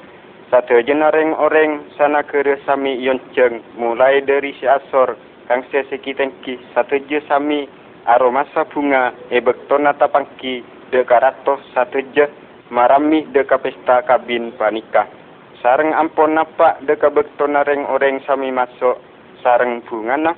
Satu 0.48 0.80
jenareng 0.80 1.36
orang 1.36 1.84
sana 2.00 2.24
kere 2.24 2.64
sami 2.64 2.96
yonceng 2.96 3.60
mulai 3.76 4.24
dari 4.24 4.56
si 4.56 4.64
asor 4.64 5.20
kang 5.52 5.68
se 5.68 5.84
sekitengki 5.92 6.56
satu 6.72 6.96
je 7.12 7.20
sami 7.28 7.68
aromasa 8.08 8.64
bunga 8.72 9.12
ebek 9.28 9.68
tona 9.68 9.92
tapangki. 9.92 10.64
De 10.88 11.04
karatos 11.04 11.60
satu 11.76 12.00
je 12.16 12.24
marami 12.72 13.28
de 13.36 13.44
pesta 13.44 14.00
kabin 14.08 14.56
panikah. 14.56 15.12
Sareng 15.60 15.92
ampon 15.92 16.40
napa 16.40 16.80
de 16.88 16.96
kabek 16.96 17.36
tonareng 17.36 17.84
orang 17.84 18.24
sami 18.24 18.48
masuk. 18.48 18.96
Sareng 19.44 19.84
bunga 19.84 20.16
nak 20.16 20.36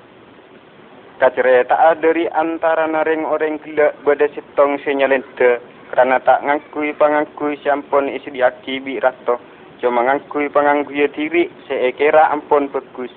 kacere 1.18 1.64
tak 1.66 1.78
ada 1.78 2.00
dari 2.00 2.26
antara 2.30 2.86
naring 2.90 3.24
orang 3.24 3.62
gila 3.62 3.94
pada 4.02 4.26
setong 4.34 4.78
senyalente. 4.82 5.62
Kerana 5.92 6.18
tak 6.22 6.42
ngakui 6.42 6.96
pangakui 6.96 7.54
siampun 7.62 8.10
isi 8.10 8.34
diaki 8.34 8.82
bi 8.82 8.98
rato 8.98 9.38
cuma 9.78 10.02
ngakui 10.02 10.48
pangakui 10.50 11.06
diri 11.12 11.46
seekera 11.68 12.32
ampun 12.32 12.72
bagus 12.72 13.12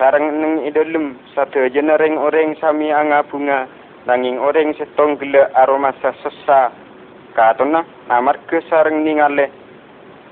sarang 0.00 0.28
neng 0.38 0.64
idolem 0.64 1.16
satu 1.34 1.66
jenaring 1.72 2.16
orang 2.16 2.56
sami 2.60 2.92
anga 2.92 3.24
bunga. 3.26 3.68
Nanging 4.06 4.38
orang 4.38 4.70
setong 4.78 5.18
gila 5.18 5.50
aroma 5.58 5.90
sesa. 5.98 6.70
Katona 7.34 7.82
namar 8.06 8.38
ke 8.46 8.62
sarang 8.70 9.02
ningale. 9.02 9.50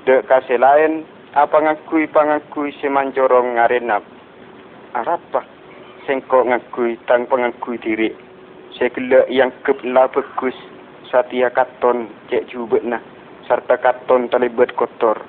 De 0.06 0.22
kasih 0.24 0.62
lain 0.62 1.02
apa 1.34 1.58
ngakui 1.58 2.06
pangakui 2.06 2.70
semanjorong 2.78 3.58
ngarenap 3.58 4.06
arapa 4.94 5.53
sengkok 6.04 6.48
ngakui 6.48 7.00
tanpa 7.08 7.40
ngakui 7.40 7.80
diri. 7.80 8.12
Saya 8.76 8.90
kela 8.92 9.24
yang 9.30 9.52
kepla 9.64 10.10
bagus 10.10 10.56
satia 11.08 11.48
katon 11.52 12.10
cek 12.28 12.50
jubet 12.50 12.82
nah 12.84 13.00
serta 13.48 13.80
katon 13.80 14.28
terlibat 14.28 14.72
kotor. 14.76 15.20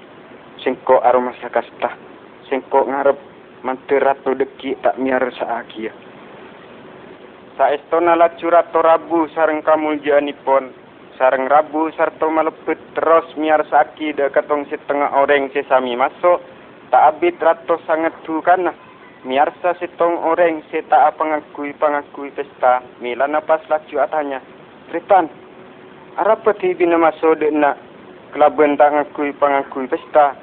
Sengkok 0.64 1.04
aroma 1.04 1.36
sakasta. 1.40 1.94
Sengkok 2.48 2.88
ngarep 2.90 3.18
manterat 3.62 4.22
deki 4.24 4.80
tak 4.82 4.98
miar 4.98 5.24
saakia. 5.36 5.94
Sa 7.56 7.72
estona 7.72 8.20
la 8.20 8.36
curato 8.36 8.84
rabu 8.84 9.32
sareng 9.32 9.64
kamu 9.64 10.04
janipon. 10.04 10.76
Sareng 11.16 11.48
rabu 11.48 11.88
sarto 11.96 12.28
malepet 12.28 12.76
terus 12.92 13.32
miar 13.40 13.64
saki 13.72 14.12
de 14.12 14.28
katong 14.28 14.68
setengah 14.68 15.16
orang 15.16 15.48
sesami 15.56 15.96
masuk. 15.96 16.44
Tak 16.92 17.16
abit 17.16 17.40
rato 17.40 17.80
sangat 17.88 18.12
tu 18.28 18.44
kanah 18.44 18.85
miarsa 19.26 19.74
sitong 19.82 20.22
orang 20.22 20.62
seta 20.70 21.10
apa 21.10 21.20
ngakui 21.26 21.74
pangakui 21.76 22.30
pesta. 22.32 22.86
Mila 23.02 23.26
napas 23.26 23.66
laju 23.66 23.96
atanya 24.06 24.40
Tripan 24.94 25.26
apa 26.16 26.54
ti 26.62 26.78
bina 26.78 26.96
masuk 26.96 27.42
de 27.42 27.50
nak 27.52 27.82
kelaben 28.32 28.78
tak 28.78 28.94
ngakui 28.94 29.34
pangakui 29.36 29.90
pesta? 29.90 30.38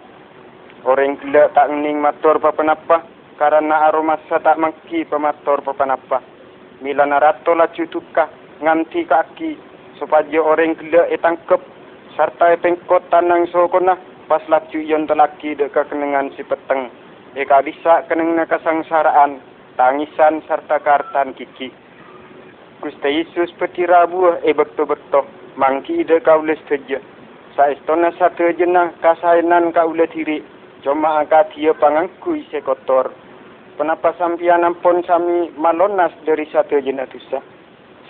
Orang 0.83 1.17
gila 1.23 1.47
tak 1.55 1.71
ngening 1.71 2.03
mator 2.03 2.43
apa 2.43 2.63
napa 2.67 3.07
karena 3.39 3.87
aroma 3.87 4.19
sa 4.27 4.43
tak 4.43 4.59
mangki 4.59 5.07
pemator 5.07 5.63
apa 5.63 5.85
napa 5.87 6.19
mila 6.83 7.07
narato 7.07 7.55
laju 7.55 7.87
tukah 7.87 8.27
nganti 8.59 9.07
kaki 9.07 9.55
supaya 10.03 10.43
orang 10.43 10.75
gila 10.75 11.07
etangkep 11.15 11.63
serta 12.19 12.59
pengkot 12.59 13.07
tanang 13.09 13.47
sokona 13.55 13.95
pas 14.27 14.43
laju 14.51 14.79
yon 14.83 15.07
telaki 15.07 15.55
de 15.55 15.71
kekenangan 15.71 16.35
si 16.35 16.43
peteng 16.43 16.91
Eka 17.33 17.65
bisa 17.65 18.05
keneng 18.13 18.37
kesengsaraan, 18.45 19.41
tangisan 19.81 20.45
serta 20.45 20.77
kartan 20.85 21.33
kiki. 21.33 21.73
Gusti 22.85 23.09
Yesus 23.09 23.49
petira 23.57 24.05
buah 24.05 24.43
e 24.45 24.53
betul-betul 24.53 25.25
mangki 25.57 26.05
ide 26.05 26.21
kaules 26.21 26.61
teja. 26.69 27.01
Saestona 27.57 28.13
satu 28.21 28.53
jenah 28.57 28.93
kasainan 29.01 29.73
kaulah 29.73 30.09
diri. 30.13 30.45
Cuma 30.83 31.23
angkat 31.23 31.55
dia 31.55 31.73
pangangku 31.79 32.35
isi 32.35 32.59
kotor. 32.61 33.15
Kenapa 33.79 34.13
sampian 34.19 34.67
ampun 34.67 35.01
sami 35.07 35.49
malonas 35.57 36.13
dari 36.27 36.45
satu 36.51 36.83
jenah 36.83 37.07
tusa? 37.09 37.41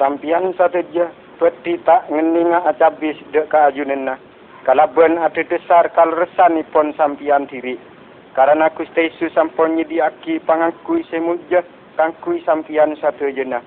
Sampian 0.01 0.57
satu 0.57 0.81
je 0.91 1.07
peti 1.37 1.79
tak 1.85 2.09
ngeninga 2.09 2.65
acabis 2.65 3.21
dek 3.31 3.53
kaajunena. 3.53 4.19
Kalaban 4.67 5.21
ada 5.21 5.43
desar 5.47 5.91
kal 5.93 6.11
resan 6.11 6.59
ipon 6.59 6.97
sampian 6.97 7.47
diri. 7.47 7.92
Karena 8.33 8.73
Gusti 8.73 9.13
Yesus 9.13 9.37
sampun 9.37 9.77
nyediaki 9.77 10.41
pangakui 10.49 11.05
semuja 11.13 11.61
kangkui 12.01 12.41
sampian 12.49 12.97
satu 12.97 13.29
jena. 13.29 13.61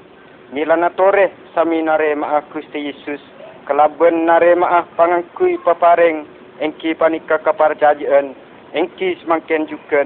Milana 0.49 0.89
tore 0.97 1.29
sami 1.53 1.85
nare 1.85 2.17
maah 2.17 2.41
Gusti 2.49 2.89
Yesus. 2.89 3.21
Kelaben 3.69 4.25
nare 4.25 4.57
maah 4.57 4.89
pangakui 4.97 5.61
papareng 5.61 6.25
engki 6.57 6.97
panika 6.97 7.37
kapar 7.45 7.77
jajan. 7.77 8.33
Engki 8.73 9.21
semakin 9.21 9.69
juga 9.69 10.01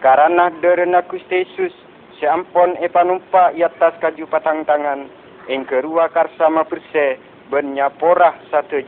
Karena 0.00 0.48
derena 0.64 1.04
Gusti 1.04 1.44
Yesus 1.44 1.76
seampon 2.16 2.80
epanumpa 2.80 3.52
iatas 3.54 3.94
kaju 4.00 4.24
patang 4.26 4.64
tangan 4.64 5.06
ing 5.52 5.68
kerua 5.68 6.10
karsama 6.10 6.66
bersih 6.66 7.20
benyaporah 7.48 8.36
satu 8.50 8.80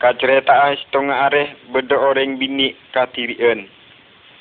jenetusah. 0.00 0.08
Kacerita 0.40 0.72
setengah 0.80 1.18
areh 1.28 1.48
beda 1.72 1.96
orang 1.96 2.40
bini 2.40 2.72
katirian. 2.92 3.68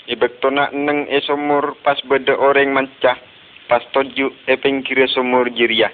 Ibektona 0.07 0.71
neng 0.71 1.05
esomur 1.11 1.75
pas 1.83 1.99
beda 2.07 2.33
orang 2.33 2.71
mancah 2.73 3.19
pas 3.67 3.83
toju 3.93 4.31
epeng 4.47 4.81
kira 4.81 5.05
somur 5.11 5.51
jiria. 5.51 5.91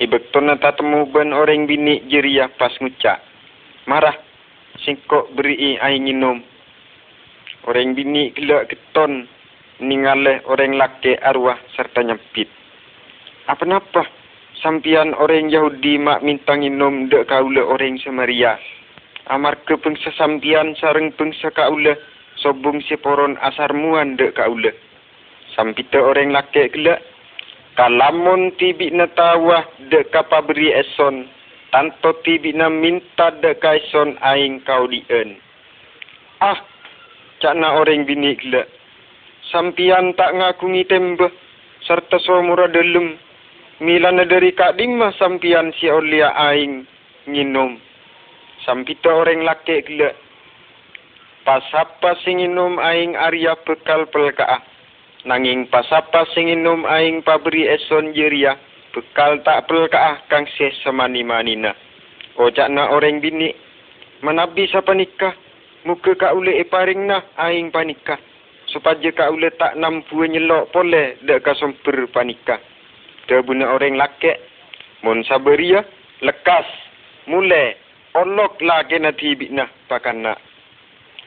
Ibektona 0.00 0.56
tatemu 0.58 1.06
ben 1.12 1.36
orang 1.36 1.68
bini 1.68 2.00
jiria 2.08 2.48
pas 2.56 2.72
ngucak. 2.80 3.20
Marah 3.86 4.16
singkok 4.82 5.30
beri 5.36 5.78
air 5.78 6.00
minum. 6.00 6.42
Orang 7.68 7.92
bini 7.92 8.32
gelak 8.32 8.72
keton 8.72 9.28
ningaleh 9.84 10.40
orang 10.48 10.80
laki 10.80 11.14
arwah 11.20 11.60
serta 11.76 12.00
nyempit. 12.00 12.48
Apa-apa? 13.46 14.08
Sampian 14.58 15.14
orang 15.14 15.52
Yahudi 15.52 16.02
mak 16.02 16.24
minta 16.26 16.58
minum 16.58 17.06
dek 17.06 17.30
kaula 17.30 17.62
orang 17.62 17.94
Samaria 18.02 18.58
amar 19.28 19.56
ke 19.64 19.76
pengsa 19.80 20.10
sampian 20.16 20.76
sareng 20.76 21.12
pengsa 21.16 21.52
kaula 21.52 21.96
sobung 22.40 22.80
si 22.84 22.96
poron 22.96 23.36
asar 23.40 23.72
muan 23.72 24.16
de 24.16 24.32
kaula 24.32 24.72
sampita 25.58 25.98
orang 25.98 26.30
laki 26.30 26.70
gelak. 26.70 27.02
Kalamun 27.74 28.54
tibi 28.54 28.94
na 28.94 29.10
tawah 29.10 29.66
de 29.90 30.06
kapabri 30.14 30.70
eson. 30.70 31.26
Tanto 31.74 32.14
tibi 32.22 32.54
na 32.54 32.70
minta 32.70 33.34
de 33.42 33.58
kaison 33.58 34.14
aing 34.22 34.62
kau 34.62 34.86
dien. 34.86 35.34
Ah 36.38 36.62
cakna 37.42 37.74
orang 37.74 38.06
bini 38.06 38.38
gelak. 38.38 38.70
Sampian 39.50 40.14
tak 40.14 40.38
ngakungi 40.38 40.86
tembe 40.86 41.26
serta 41.82 42.22
somura 42.22 42.70
delum 42.70 43.18
milana 43.82 44.26
dari 44.26 44.54
kak 44.54 44.78
dimah 44.78 45.14
sampian 45.18 45.74
si 45.78 45.86
olia 45.86 46.34
aing 46.34 46.84
nginum 47.30 47.78
sampita 48.68 49.08
orang 49.08 49.48
laki 49.48 49.80
gila. 49.88 50.12
Pasapa 51.48 52.20
singinum 52.20 52.76
aing 52.76 53.16
Arya 53.16 53.56
bekal 53.64 54.04
pelkaa. 54.12 54.60
Nanging 55.24 55.72
pasapa 55.72 56.28
singinum 56.36 56.84
aing 56.84 57.24
pabri 57.24 57.64
eson 57.64 58.12
jeria. 58.12 58.60
Bekal 58.92 59.40
tak 59.40 59.64
pelkaa 59.72 60.20
kang 60.28 60.44
se 60.60 60.68
semani 60.84 61.24
manina. 61.24 61.72
Ojak 62.36 62.68
na 62.68 62.92
orang 62.92 63.24
bini. 63.24 63.56
Manabi 64.20 64.68
sa 64.68 64.84
panikah. 64.84 65.32
Muka 65.88 66.12
ka 66.20 66.36
ule 66.36 66.60
iparing 66.60 67.08
na 67.08 67.24
aing 67.40 67.72
panikah. 67.72 68.20
Supaya 68.68 69.08
ka 69.16 69.32
ule 69.32 69.48
tak 69.56 69.80
nampu 69.80 70.28
nyelok 70.28 70.68
pole 70.76 71.16
dek 71.24 71.40
ka 71.40 71.56
somper 71.56 72.04
panikah. 72.12 72.60
Debuna 73.24 73.72
orang 73.72 73.96
laki. 73.96 74.36
Mon 75.00 75.24
saberia. 75.24 75.80
Lekas. 76.20 76.68
Mulai 77.28 77.87
olok 78.16 78.60
la 78.64 78.84
kena 78.88 79.12
tibi 79.12 79.52
na 79.52 79.68
pakana. 79.88 80.36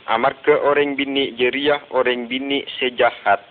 Amar 0.09 0.34
ke 0.41 0.51
orang 0.57 0.97
bini 0.97 1.38
jeria, 1.38 1.77
orang 1.93 2.25
bini 2.25 2.65
sejahat. 2.82 3.45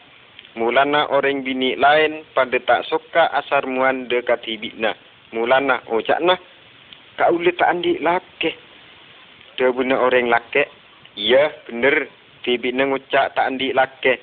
Mulana 0.59 1.07
orang 1.07 1.47
bini 1.47 1.78
lain 1.78 2.26
pada 2.35 2.59
tak 2.66 2.83
suka 2.91 3.31
asar 3.39 3.70
muan 3.70 4.11
dekat 4.11 4.43
tibi 4.43 4.74
na. 4.74 4.91
Mulana 5.31 5.78
ojak 5.87 6.18
na. 6.18 6.35
Kau 7.14 7.39
boleh 7.39 7.55
tak 7.55 7.70
andi 7.70 8.03
lake. 8.03 8.59
Dia 9.55 9.70
guna 9.70 10.03
orang 10.03 10.26
lake. 10.26 10.66
Ya 11.14 11.55
bener. 11.70 12.11
Tibi 12.43 12.74
na 12.74 12.91
ngucak 12.91 13.37
tak 13.39 13.47
andi 13.47 13.70
lake. 13.70 14.18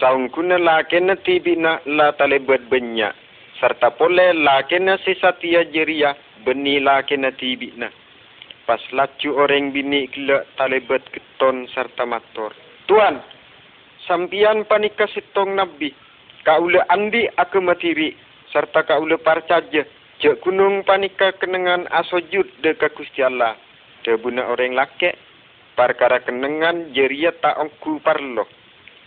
Saung 0.00 0.32
kuna 0.32 0.56
lake 0.56 0.96
na 1.04 1.20
tibi 1.20 1.52
na 1.52 1.84
la 1.84 2.16
talebat 2.16 2.64
banyak. 2.72 3.12
Serta 3.60 3.92
pole 3.92 4.32
lake 4.32 4.80
na 4.80 4.96
sesatia 5.04 5.68
jeria. 5.68 6.16
Beni 6.48 6.80
lake 6.80 7.12
na 7.20 7.28
tibi 7.28 7.76
na 7.76 7.92
pas 8.66 8.80
laju 8.94 9.30
orang 9.34 9.74
bini 9.74 10.06
gila 10.10 10.46
talebet 10.54 11.02
keton 11.10 11.66
serta 11.74 12.06
mator. 12.06 12.54
Tuan, 12.86 13.18
sampian 14.06 14.62
panika 14.66 15.06
sitong 15.10 15.58
nabi, 15.58 15.90
kaula 16.46 16.86
andi 16.90 17.26
aku 17.34 17.58
matiri, 17.58 18.14
serta 18.54 18.86
kaula 18.86 19.18
parcaja, 19.18 19.82
jek 20.22 20.38
gunung 20.42 20.86
panika 20.86 21.34
kenengan 21.38 21.90
asojud 21.90 22.46
deka 22.62 22.90
Gusti 22.94 23.22
Allah. 23.22 23.58
Debuna 24.02 24.50
orang 24.50 24.74
lake, 24.74 25.14
perkara 25.78 26.18
kenengan 26.22 26.90
jeria 26.90 27.30
tak 27.38 27.58
ongku 27.58 28.02
parlo. 28.02 28.46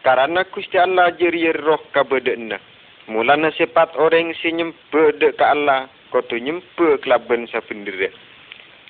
Karena 0.03 0.47
Gusti 0.47 0.80
Allah 0.80 1.12
jeria 1.16 1.51
roh 1.51 1.80
kabedena. 1.91 2.60
Mulana 3.06 3.53
sepat 3.53 3.93
orang 3.99 4.34
si 4.39 4.49
nyempe 4.49 5.14
deka 5.20 5.51
Allah, 5.51 5.91
koto 6.10 6.39
nyempe 6.39 6.97
kelaban 7.03 7.45
sa 7.51 7.62
pendiri 7.62 8.24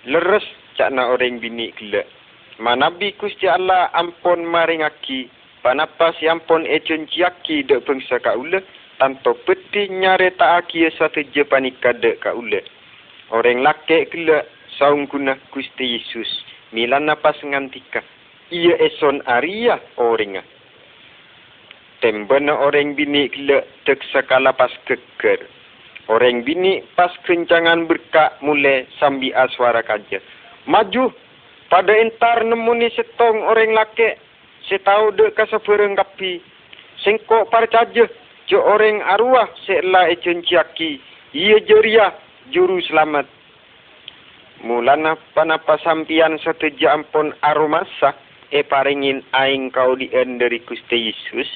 leres 0.06 0.46
cakna 0.78 1.10
orang 1.10 1.42
bini 1.42 1.74
gila. 1.74 2.06
Manabi 2.62 3.12
kusti 3.20 3.50
Allah 3.50 3.92
ampun 3.92 4.46
maring 4.48 4.86
aki, 4.86 5.28
panapa 5.66 6.14
si 6.16 6.30
ampun 6.30 6.64
ecun 6.64 7.10
ciaki 7.10 7.66
dek 7.68 7.84
bangsa 7.84 8.22
kaula, 8.22 8.62
tanto 9.02 9.36
peti 9.44 9.92
nyare 9.92 10.32
tak 10.38 10.64
aki 10.64 10.88
satu 10.96 11.26
je 11.34 11.44
panika 11.44 11.92
dek 11.92 12.22
kaula. 12.24 12.62
Orang 13.34 13.66
laki 13.66 14.08
gila 14.14 14.46
saung 14.78 15.10
guna 15.10 15.36
kusti 15.52 16.00
Yesus, 16.00 16.30
milan 16.72 17.10
napa 17.10 17.34
sengantika. 17.42 18.06
Ia 18.54 18.78
eson 18.78 19.26
aria 19.26 19.82
oringa. 19.98 20.46
Tembana 22.00 22.54
orang 22.54 22.94
bini 22.94 23.28
gila 23.34 23.66
dek 23.84 24.00
sekala 24.14 24.54
pas 24.54 24.72
keker. 24.86 25.44
Orang 26.06 26.46
bini 26.46 26.86
pas 26.94 27.10
kencangan 27.26 27.90
berkak 27.90 28.38
mulai 28.46 28.86
sambi 29.02 29.34
aswara 29.34 29.82
kaja. 29.82 30.22
Maju 30.70 31.10
pada 31.66 31.98
entar 31.98 32.46
nemu 32.46 32.78
ni 32.78 32.94
setong 32.94 33.42
orang 33.42 33.74
laki. 33.74 34.14
Saya 34.70 34.86
tahu 34.86 35.18
dek 35.18 35.34
kasa 35.34 35.58
perengkapi. 35.58 36.42
Sengkok 37.02 37.50
para 37.50 37.66
caja. 37.66 38.06
Jo 38.46 38.62
orang 38.62 39.02
arwah 39.02 39.50
selah 39.66 40.06
ecun 40.14 40.46
ciaki. 40.46 41.02
Ia 41.34 41.58
jeria 41.66 42.14
juru 42.54 42.78
selamat. 42.86 43.26
Mulana 44.62 45.18
panapa 45.34 45.82
sampian 45.82 46.38
satu 46.38 46.70
jam 46.78 47.02
pun 47.10 47.34
aromasa. 47.42 48.14
E 48.54 48.62
paringin 48.62 49.26
aing 49.34 49.74
kau 49.74 49.98
di 49.98 50.06
dari 50.14 50.62
Gusti 50.62 51.10
Yesus. 51.10 51.50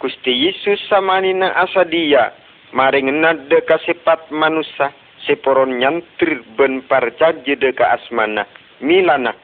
Gusti 0.00 0.32
Yesus 0.32 0.80
sama 0.88 1.20
nina 1.20 1.52
asa 1.52 1.84
maring 2.72 3.10
nade 3.20 3.62
kasipat 3.68 4.30
manusia 4.34 4.90
seporon 5.26 5.78
nyantri 5.78 6.42
ben 6.58 6.82
parjaji 6.90 7.54
deka 7.54 7.94
asmana. 7.94 8.46
Milana 8.80 9.34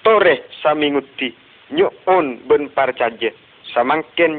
tore 0.00 0.48
saminguti 0.62 1.34
nyuon 1.76 2.40
ben 2.48 2.72
parjaji 2.72 3.28
samangken 3.74 4.32